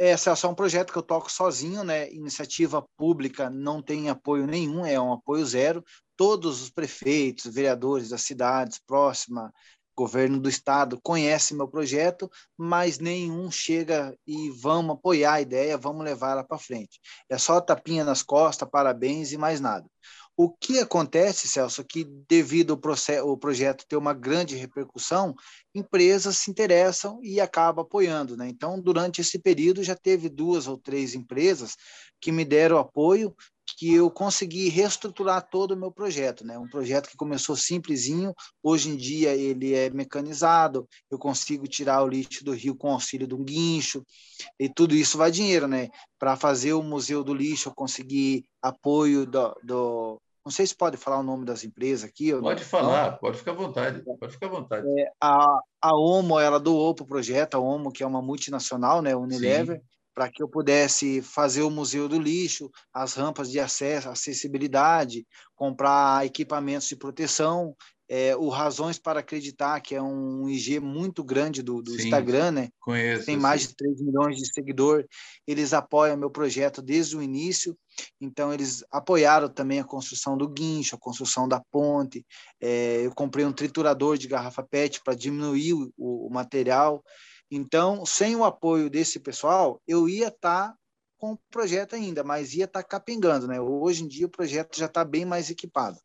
É, 0.00 0.10
é 0.10 0.46
um 0.48 0.54
projeto 0.54 0.92
que 0.92 0.98
eu 0.98 1.02
toco 1.02 1.30
sozinho, 1.30 1.84
né? 1.84 2.10
Iniciativa 2.12 2.84
pública 2.96 3.48
não 3.48 3.80
tem 3.80 4.08
apoio 4.08 4.46
nenhum, 4.46 4.84
é 4.84 5.00
um 5.00 5.12
apoio 5.12 5.46
zero. 5.46 5.84
Todos 6.16 6.60
os 6.60 6.70
prefeitos, 6.70 7.54
vereadores 7.54 8.08
das 8.08 8.22
cidades 8.22 8.80
próximas, 8.84 9.52
governo 9.96 10.38
do 10.38 10.48
estado 10.48 11.00
conhece 11.02 11.54
meu 11.54 11.68
projeto, 11.68 12.30
mas 12.56 12.98
nenhum 12.98 13.50
chega 13.50 14.16
e 14.26 14.50
vamos 14.50 14.96
apoiar 14.96 15.34
a 15.34 15.40
ideia, 15.40 15.76
vamos 15.76 16.04
levar 16.04 16.32
ela 16.32 16.44
para 16.44 16.58
frente. 16.58 17.00
É 17.28 17.38
só 17.38 17.60
tapinha 17.60 18.04
nas 18.04 18.22
costas, 18.22 18.68
parabéns 18.70 19.32
e 19.32 19.36
mais 19.36 19.60
nada. 19.60 19.86
O 20.34 20.50
que 20.50 20.78
acontece, 20.78 21.46
Celso, 21.46 21.82
é 21.82 21.84
que 21.84 22.04
devido 22.26 22.80
ao 23.20 23.36
projeto 23.36 23.84
ter 23.86 23.96
uma 23.96 24.14
grande 24.14 24.56
repercussão, 24.56 25.34
empresas 25.74 26.38
se 26.38 26.50
interessam 26.50 27.20
e 27.22 27.38
acabam 27.38 27.84
apoiando. 27.84 28.34
Né? 28.34 28.48
Então, 28.48 28.80
durante 28.80 29.20
esse 29.20 29.38
período, 29.38 29.84
já 29.84 29.94
teve 29.94 30.30
duas 30.30 30.66
ou 30.66 30.78
três 30.78 31.14
empresas 31.14 31.76
que 32.18 32.32
me 32.32 32.46
deram 32.46 32.78
apoio 32.78 33.34
que 33.78 33.94
eu 33.94 34.10
consegui 34.10 34.68
reestruturar 34.68 35.48
todo 35.48 35.72
o 35.72 35.76
meu 35.76 35.90
projeto, 35.90 36.44
né? 36.44 36.58
Um 36.58 36.68
projeto 36.68 37.08
que 37.08 37.16
começou 37.16 37.56
simplesinho, 37.56 38.34
hoje 38.62 38.90
em 38.90 38.96
dia 38.96 39.34
ele 39.34 39.74
é 39.74 39.90
mecanizado, 39.90 40.88
eu 41.10 41.18
consigo 41.18 41.66
tirar 41.66 42.02
o 42.02 42.08
lixo 42.08 42.44
do 42.44 42.52
rio 42.52 42.76
com 42.76 42.92
auxílio 42.92 43.26
de 43.26 43.34
um 43.34 43.44
guincho, 43.44 44.04
e 44.58 44.68
tudo 44.68 44.94
isso 44.94 45.18
vai 45.18 45.30
dinheiro, 45.30 45.66
né? 45.66 45.88
Para 46.18 46.36
fazer 46.36 46.72
o 46.72 46.82
Museu 46.82 47.24
do 47.24 47.34
Lixo, 47.34 47.68
eu 47.68 47.74
consegui 47.74 48.44
apoio 48.60 49.26
do, 49.26 49.54
do 49.62 50.20
não 50.44 50.50
sei 50.50 50.66
se 50.66 50.74
pode 50.74 50.96
falar 50.96 51.20
o 51.20 51.22
nome 51.22 51.44
das 51.44 51.62
empresas 51.62 52.08
aqui. 52.08 52.32
Pode 52.34 52.64
falar, 52.64 53.12
pode 53.18 53.38
ficar 53.38 53.52
à 53.52 53.54
vontade. 53.54 54.02
Pode 54.02 54.32
ficar 54.32 54.46
à 54.46 54.50
vontade. 54.50 54.86
É, 55.00 55.10
a, 55.20 55.60
a 55.80 55.96
OMO, 55.96 56.38
ela 56.38 56.58
doou 56.58 56.94
para 56.94 57.04
o 57.04 57.06
projeto, 57.06 57.54
a 57.54 57.60
OMO, 57.60 57.92
que 57.92 58.02
é 58.02 58.06
uma 58.06 58.20
multinacional, 58.20 59.00
né, 59.00 59.14
Unilever, 59.14 59.80
para 60.14 60.30
que 60.30 60.42
eu 60.42 60.48
pudesse 60.48 61.22
fazer 61.22 61.62
o 61.62 61.70
Museu 61.70 62.08
do 62.08 62.18
Lixo, 62.18 62.70
as 62.92 63.14
rampas 63.14 63.50
de 63.50 63.58
acesso, 63.58 64.08
acessibilidade, 64.08 65.26
comprar 65.54 66.26
equipamentos 66.26 66.88
de 66.88 66.96
proteção, 66.96 67.74
é, 68.14 68.36
o 68.36 68.50
Razões 68.50 68.98
para 68.98 69.20
Acreditar, 69.20 69.80
que 69.80 69.94
é 69.94 70.02
um 70.02 70.46
IG 70.46 70.78
muito 70.80 71.24
grande 71.24 71.62
do, 71.62 71.80
do 71.80 71.94
Instagram, 71.94 72.50
né? 72.50 72.68
Conheço. 72.78 73.24
Tem 73.24 73.38
mais 73.38 73.62
de 73.62 73.74
3 73.74 74.02
milhões 74.02 74.36
de 74.36 74.52
seguidores. 74.52 75.06
Eles 75.46 75.72
apoiam 75.72 76.14
meu 76.14 76.30
projeto 76.30 76.82
desde 76.82 77.16
o 77.16 77.22
início, 77.22 77.74
então 78.20 78.52
eles 78.52 78.84
apoiaram 78.90 79.48
também 79.48 79.80
a 79.80 79.84
construção 79.84 80.36
do 80.36 80.46
guincho, 80.46 80.94
a 80.94 80.98
construção 80.98 81.48
da 81.48 81.58
ponte. 81.70 82.22
É, 82.60 83.00
eu 83.06 83.14
comprei 83.14 83.46
um 83.46 83.52
triturador 83.52 84.18
de 84.18 84.28
garrafa 84.28 84.62
PET 84.62 85.00
para 85.02 85.14
diminuir 85.14 85.72
o, 85.72 85.90
o, 85.96 86.28
material. 86.30 87.02
Então, 87.54 88.06
sem 88.06 88.34
o 88.34 88.44
apoio 88.44 88.88
desse 88.88 89.20
pessoal, 89.20 89.78
eu 89.86 90.08
ia 90.08 90.28
estar 90.28 90.70
tá 90.70 90.76
com 91.18 91.32
o 91.32 91.38
projeto 91.50 91.94
ainda, 91.94 92.24
mas 92.24 92.54
ia 92.54 92.64
estar 92.64 92.82
tá 92.82 92.88
capengando, 92.88 93.46
né? 93.46 93.60
Hoje 93.60 94.04
em 94.04 94.08
dia 94.08 94.24
o 94.24 94.30
projeto 94.30 94.78
já 94.78 94.86
está 94.86 95.04
bem 95.04 95.26
mais 95.26 95.50
equipado. 95.50 95.98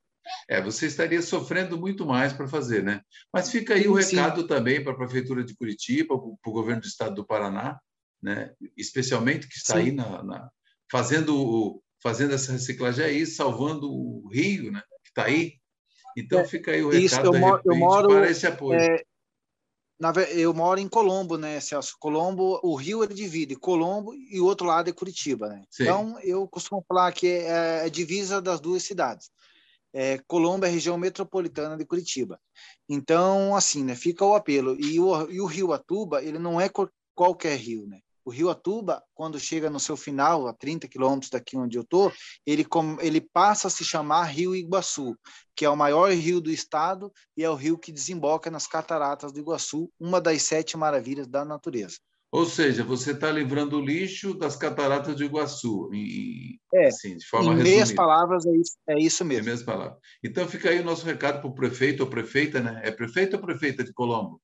É, 0.49 0.61
você 0.61 0.87
estaria 0.87 1.21
sofrendo 1.21 1.77
muito 1.77 2.05
mais 2.05 2.33
para 2.33 2.49
fazer, 2.49 2.83
né? 2.83 3.01
Mas 3.33 3.49
fica 3.49 3.75
aí 3.75 3.87
o 3.87 3.93
recado 3.93 4.41
Sim. 4.41 4.47
também 4.47 4.83
para 4.83 4.91
a 4.91 4.97
Prefeitura 4.97 5.41
de 5.41 5.55
Curitiba, 5.55 6.17
para 6.17 6.51
o 6.51 6.53
Governo 6.53 6.81
do 6.81 6.87
Estado 6.87 7.15
do 7.15 7.25
Paraná, 7.25 7.79
né? 8.21 8.51
especialmente 8.75 9.47
que 9.47 9.55
está 9.55 9.75
Sim. 9.75 9.79
aí 9.79 9.91
na, 9.93 10.21
na, 10.21 10.49
fazendo, 10.91 11.81
fazendo 12.03 12.33
essa 12.33 12.51
reciclagem 12.51 13.05
aí, 13.05 13.25
salvando 13.25 13.89
o 13.89 14.27
rio, 14.33 14.69
né? 14.69 14.81
que 15.01 15.11
está 15.11 15.23
aí. 15.23 15.53
Então, 16.17 16.41
é, 16.41 16.45
fica 16.45 16.71
aí 16.71 16.83
o 16.83 16.89
recado 16.89 17.05
Isso, 17.05 17.21
eu, 17.21 17.39
moro, 17.39 17.61
eu 17.63 17.75
moro, 17.77 18.07
para 18.09 18.29
esse 18.29 18.45
apoio. 18.45 18.81
É, 18.81 19.01
na, 19.99 20.11
eu 20.31 20.53
moro 20.53 20.79
em 20.79 20.87
Colombo, 20.87 21.37
né, 21.37 21.59
Celso? 21.59 21.95
Colombo, 21.99 22.59
o 22.63 22.75
rio 22.75 23.03
ele 23.03 23.13
divide 23.13 23.55
Colombo 23.55 24.13
e 24.13 24.39
o 24.39 24.45
outro 24.45 24.67
lado 24.67 24.89
é 24.89 24.93
Curitiba, 24.93 25.49
né? 25.49 25.63
Sim. 25.69 25.83
Então, 25.83 26.19
eu 26.21 26.47
costumo 26.47 26.83
falar 26.87 27.11
que 27.11 27.27
é, 27.27 27.85
é 27.85 27.89
divisa 27.89 28.41
das 28.41 28.59
duas 28.59 28.83
cidades 28.83 29.29
é, 29.93 30.19
Colombo 30.27 30.65
é 30.65 30.69
região 30.69 30.97
metropolitana 30.97 31.75
de 31.75 31.83
Curitiba. 31.83 32.39
Então, 32.87 33.55
assim, 33.55 33.83
né, 33.83 33.95
fica 33.95 34.23
o 34.23 34.35
apelo. 34.35 34.79
E 34.79 34.99
o, 34.99 35.31
e 35.31 35.41
o 35.41 35.45
rio 35.45 35.73
Atuba, 35.73 36.23
ele 36.23 36.37
não 36.37 36.61
é 36.61 36.69
qualquer 37.15 37.57
rio, 37.57 37.87
né? 37.87 37.99
O 38.27 38.29
rio 38.29 38.49
Atuba, 38.49 39.01
quando 39.15 39.39
chega 39.39 39.69
no 39.69 39.79
seu 39.79 39.95
final, 39.95 40.49
a 40.49 40.53
30 40.53 40.85
quilômetros 40.89 41.29
daqui 41.29 41.55
onde 41.55 41.77
eu 41.77 41.81
estou, 41.81 42.11
ele, 42.45 42.67
ele 42.99 43.21
passa 43.21 43.67
a 43.67 43.71
se 43.71 43.85
chamar 43.85 44.25
Rio 44.25 44.53
Iguaçu, 44.53 45.17
que 45.55 45.63
é 45.63 45.69
o 45.69 45.77
maior 45.77 46.11
rio 46.11 46.41
do 46.41 46.51
estado 46.51 47.09
e 47.37 47.43
é 47.45 47.49
o 47.49 47.55
rio 47.55 47.77
que 47.77 47.89
desemboca 47.89 48.51
nas 48.51 48.67
cataratas 48.67 49.31
do 49.31 49.39
Iguaçu, 49.39 49.89
uma 49.97 50.19
das 50.19 50.41
sete 50.41 50.75
maravilhas 50.75 51.25
da 51.25 51.45
natureza. 51.45 51.99
Ou 52.29 52.45
seja, 52.45 52.83
você 52.83 53.11
está 53.11 53.31
livrando 53.31 53.77
o 53.77 53.81
lixo 53.81 54.33
das 54.33 54.57
cataratas 54.57 55.15
de 55.15 55.23
Iguaçu. 55.23 55.89
Em, 55.93 56.59
é, 56.73 56.87
assim, 56.87 57.15
de 57.15 57.25
forma 57.25 57.53
em 57.53 57.63
meias 57.63 57.93
palavras, 57.93 58.45
é 58.45 58.51
isso, 58.51 58.77
é 58.89 58.99
isso 58.99 59.23
mesmo. 59.23 59.43
Em 59.43 59.45
meias 59.45 59.63
palavras. 59.63 59.97
Então, 60.21 60.45
fica 60.49 60.69
aí 60.69 60.81
o 60.81 60.83
nosso 60.83 61.05
recado 61.05 61.39
para 61.39 61.49
o 61.49 61.55
prefeito 61.55 62.03
ou 62.03 62.09
prefeita, 62.09 62.59
né? 62.59 62.81
É 62.83 62.91
prefeito 62.91 63.37
ou 63.37 63.41
prefeita 63.41 63.85
de 63.85 63.93
Colombo? 63.93 64.41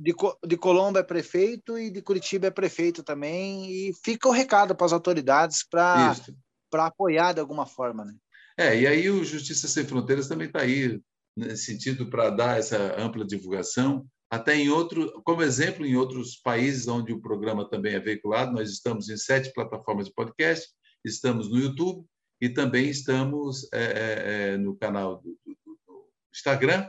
De, 0.00 0.14
de 0.46 0.56
Colombo 0.56 0.98
é 0.98 1.02
prefeito 1.02 1.78
e 1.78 1.90
de 1.90 2.00
Curitiba 2.00 2.46
é 2.46 2.50
prefeito 2.50 3.02
também. 3.02 3.70
E 3.70 3.92
fica 4.02 4.28
o 4.28 4.32
recado 4.32 4.74
para 4.74 4.86
as 4.86 4.92
autoridades 4.92 5.62
para 5.68 6.16
apoiar 6.72 7.34
de 7.34 7.40
alguma 7.40 7.66
forma, 7.66 8.04
né? 8.04 8.14
É, 8.56 8.78
e 8.78 8.86
aí 8.86 9.10
o 9.10 9.24
Justiça 9.24 9.68
Sem 9.68 9.84
Fronteiras 9.84 10.28
também 10.28 10.46
está 10.46 10.60
aí, 10.60 11.00
nesse 11.36 11.64
sentido, 11.64 12.08
para 12.08 12.30
dar 12.30 12.58
essa 12.58 12.98
ampla 12.98 13.24
divulgação 13.24 14.06
até 14.30 14.54
em 14.54 14.68
outro, 14.68 15.20
como 15.24 15.42
exemplo, 15.42 15.84
em 15.84 15.96
outros 15.96 16.36
países 16.36 16.86
onde 16.86 17.12
o 17.12 17.20
programa 17.20 17.68
também 17.68 17.94
é 17.94 18.00
veiculado, 18.00 18.52
nós 18.52 18.70
estamos 18.70 19.08
em 19.08 19.16
sete 19.16 19.52
plataformas 19.52 20.06
de 20.06 20.14
podcast, 20.14 20.68
estamos 21.04 21.50
no 21.50 21.58
YouTube 21.58 22.06
e 22.40 22.48
também 22.48 22.88
estamos 22.88 23.68
é, 23.72 23.82
é, 23.82 24.52
é 24.52 24.56
no 24.56 24.76
canal 24.76 25.16
do, 25.16 25.36
do, 25.44 25.56
do, 25.64 26.08
Instagram 26.32 26.88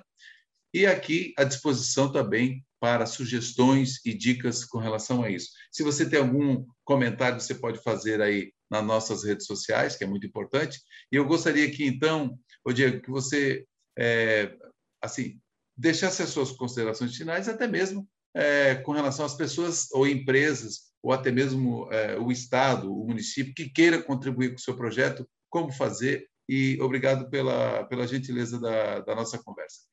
e 0.72 0.86
aqui 0.86 1.34
à 1.36 1.44
disposição 1.44 2.12
também 2.12 2.64
para 2.82 3.06
sugestões 3.06 4.04
e 4.04 4.12
dicas 4.12 4.66
com 4.66 4.80
relação 4.80 5.24
a 5.24 5.30
isso. 5.30 5.52
Se 5.72 5.84
você 5.84 6.10
tem 6.10 6.18
algum 6.18 6.66
comentário, 6.84 7.40
você 7.40 7.54
pode 7.54 7.78
fazer 7.84 8.20
aí 8.20 8.52
nas 8.72 8.84
nossas 8.84 9.24
redes 9.24 9.46
sociais, 9.46 9.96
que 9.96 10.04
é 10.04 10.08
muito 10.08 10.26
importante. 10.26 10.82
E 11.12 11.16
eu 11.16 11.26
gostaria 11.26 11.70
que, 11.70 11.86
então, 11.86 12.36
o 12.66 12.74
Diego, 12.74 13.00
que 13.00 13.12
você, 13.12 13.68
é, 13.96 14.58
assim, 15.00 15.40
deixasse 15.78 16.24
as 16.24 16.30
suas 16.30 16.52
considerações 16.52 17.16
finais, 17.16 17.48
até 17.48 17.68
mesmo 17.68 18.10
é, 18.34 18.74
com 18.74 18.94
relação 18.94 19.26
às 19.26 19.36
pessoas 19.36 19.88
ou 19.92 20.08
empresas, 20.08 20.92
ou 21.04 21.14
até 21.14 21.32
mesmo 21.32 21.88
é, 21.92 22.18
o 22.18 22.32
Estado, 22.32 22.92
o 22.92 23.06
município, 23.06 23.54
que 23.54 23.70
queira 23.70 24.02
contribuir 24.02 24.50
com 24.50 24.56
o 24.56 24.60
seu 24.60 24.76
projeto, 24.76 25.30
como 25.52 25.72
fazer. 25.72 26.28
E 26.50 26.82
obrigado 26.82 27.30
pela, 27.30 27.84
pela 27.84 28.08
gentileza 28.08 28.60
da, 28.60 29.02
da 29.02 29.14
nossa 29.14 29.38
conversa. 29.38 29.91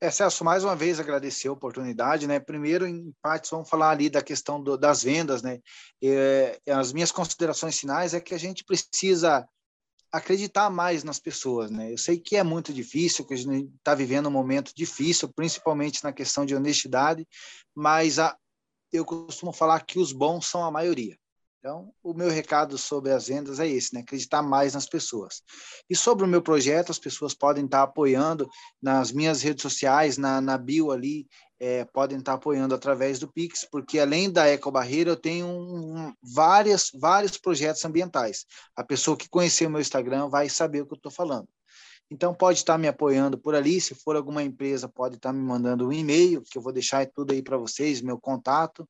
É, 0.00 0.12
Celso, 0.12 0.44
mais 0.44 0.62
uma 0.62 0.76
vez 0.76 1.00
agradecer 1.00 1.48
a 1.48 1.52
oportunidade, 1.52 2.28
né? 2.28 2.38
Primeiro, 2.38 2.86
em 2.86 3.12
partes, 3.20 3.50
vamos 3.50 3.68
falar 3.68 3.90
ali 3.90 4.08
da 4.08 4.22
questão 4.22 4.62
do, 4.62 4.78
das 4.78 5.02
vendas, 5.02 5.42
né? 5.42 5.58
É, 6.00 6.60
as 6.70 6.92
minhas 6.92 7.10
considerações 7.10 7.76
finais 7.76 8.14
é 8.14 8.20
que 8.20 8.32
a 8.32 8.38
gente 8.38 8.64
precisa 8.64 9.48
acreditar 10.12 10.70
mais 10.70 11.02
nas 11.02 11.18
pessoas, 11.18 11.68
né? 11.68 11.92
Eu 11.92 11.98
sei 11.98 12.16
que 12.16 12.36
é 12.36 12.44
muito 12.44 12.72
difícil, 12.72 13.26
que 13.26 13.34
a 13.34 13.36
gente 13.36 13.68
está 13.76 13.92
vivendo 13.92 14.28
um 14.28 14.32
momento 14.32 14.72
difícil, 14.74 15.28
principalmente 15.34 16.04
na 16.04 16.12
questão 16.12 16.46
de 16.46 16.54
honestidade, 16.54 17.26
mas 17.74 18.20
a, 18.20 18.36
eu 18.92 19.04
costumo 19.04 19.52
falar 19.52 19.80
que 19.80 19.98
os 19.98 20.12
bons 20.12 20.46
são 20.46 20.64
a 20.64 20.70
maioria. 20.70 21.18
Então, 21.68 21.92
o 22.02 22.14
meu 22.14 22.30
recado 22.30 22.78
sobre 22.78 23.12
as 23.12 23.28
vendas 23.28 23.60
é 23.60 23.68
esse, 23.68 23.92
né? 23.92 24.00
Acreditar 24.00 24.40
mais 24.40 24.72
nas 24.72 24.86
pessoas. 24.86 25.42
E 25.90 25.94
sobre 25.94 26.24
o 26.24 26.26
meu 26.26 26.40
projeto, 26.40 26.90
as 26.90 26.98
pessoas 26.98 27.34
podem 27.34 27.66
estar 27.66 27.82
apoiando 27.82 28.48
nas 28.80 29.12
minhas 29.12 29.42
redes 29.42 29.60
sociais, 29.60 30.16
na, 30.16 30.40
na 30.40 30.56
bio 30.56 30.90
ali, 30.90 31.28
é, 31.60 31.84
podem 31.84 32.20
estar 32.20 32.32
apoiando 32.32 32.74
através 32.74 33.18
do 33.18 33.30
Pix, 33.30 33.68
porque 33.70 33.98
além 33.98 34.32
da 34.32 34.46
Eco 34.46 34.70
Barreira, 34.70 35.10
eu 35.10 35.16
tenho 35.16 35.46
um, 35.46 36.10
várias, 36.22 36.90
vários 36.94 37.36
projetos 37.36 37.84
ambientais. 37.84 38.46
A 38.74 38.82
pessoa 38.82 39.14
que 39.14 39.28
conhecer 39.28 39.66
o 39.66 39.70
meu 39.70 39.82
Instagram 39.82 40.30
vai 40.30 40.48
saber 40.48 40.80
o 40.80 40.86
que 40.86 40.94
eu 40.94 40.96
estou 40.96 41.12
falando. 41.12 41.48
Então, 42.10 42.32
pode 42.32 42.60
estar 42.60 42.78
me 42.78 42.88
apoiando 42.88 43.36
por 43.36 43.54
ali. 43.54 43.78
Se 43.78 43.94
for 43.94 44.16
alguma 44.16 44.42
empresa, 44.42 44.88
pode 44.88 45.16
estar 45.16 45.34
me 45.34 45.42
mandando 45.42 45.86
um 45.86 45.92
e-mail, 45.92 46.42
que 46.50 46.56
eu 46.56 46.62
vou 46.62 46.72
deixar 46.72 47.06
tudo 47.08 47.34
aí 47.34 47.42
para 47.42 47.58
vocês, 47.58 48.00
meu 48.00 48.18
contato. 48.18 48.88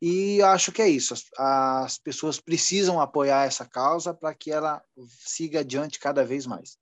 E 0.00 0.42
acho 0.42 0.72
que 0.72 0.82
é 0.82 0.88
isso. 0.88 1.14
As, 1.14 1.24
as 1.38 1.98
pessoas 1.98 2.40
precisam 2.40 3.00
apoiar 3.00 3.46
essa 3.46 3.64
causa 3.64 4.12
para 4.12 4.34
que 4.34 4.50
ela 4.50 4.82
siga 5.08 5.60
adiante 5.60 5.98
cada 5.98 6.24
vez 6.24 6.46
mais. 6.46 6.76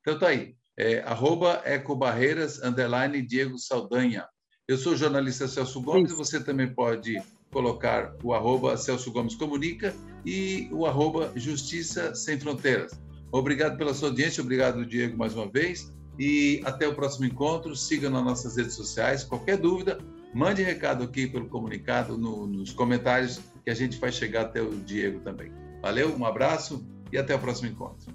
Então 0.00 0.18
tá 0.18 0.28
aí. 0.28 0.56
É, 0.76 1.00
arroba 1.00 1.62
Ecobarreiras, 1.64 2.60
underline 2.62 3.22
Diego 3.22 3.58
Saldanha. 3.58 4.26
Eu 4.66 4.76
sou 4.76 4.94
o 4.94 4.96
jornalista 4.96 5.46
Celso 5.46 5.80
Gomes, 5.80 6.10
Isso. 6.10 6.16
você 6.16 6.42
também 6.42 6.72
pode 6.72 7.22
colocar 7.52 8.16
o 8.24 8.34
arroba 8.34 8.76
Celso 8.76 9.12
Gomes 9.12 9.36
Comunica 9.36 9.94
e 10.24 10.68
o 10.72 10.86
arroba 10.86 11.32
Justiça 11.36 12.14
Sem 12.14 12.40
Fronteiras. 12.40 12.92
Obrigado 13.30 13.76
pela 13.76 13.94
sua 13.94 14.08
audiência, 14.08 14.42
obrigado, 14.42 14.86
Diego, 14.86 15.16
mais 15.16 15.34
uma 15.34 15.48
vez. 15.50 15.92
E 16.18 16.60
até 16.64 16.86
o 16.86 16.94
próximo 16.94 17.26
encontro. 17.26 17.74
Siga 17.74 18.08
nas 18.08 18.24
nossas 18.24 18.56
redes 18.56 18.74
sociais. 18.74 19.24
Qualquer 19.24 19.58
dúvida, 19.58 19.98
mande 20.34 20.62
recado 20.62 21.04
aqui 21.04 21.26
pelo 21.26 21.46
comunicado, 21.48 22.18
no, 22.18 22.46
nos 22.46 22.72
comentários, 22.72 23.40
que 23.64 23.70
a 23.70 23.74
gente 23.74 23.98
vai 23.98 24.12
chegar 24.12 24.42
até 24.42 24.60
o 24.60 24.70
Diego 24.70 25.20
também. 25.20 25.52
Valeu, 25.80 26.14
um 26.16 26.24
abraço 26.24 26.86
e 27.12 27.16
até 27.16 27.34
o 27.34 27.38
próximo 27.38 27.68
encontro. 27.68 28.12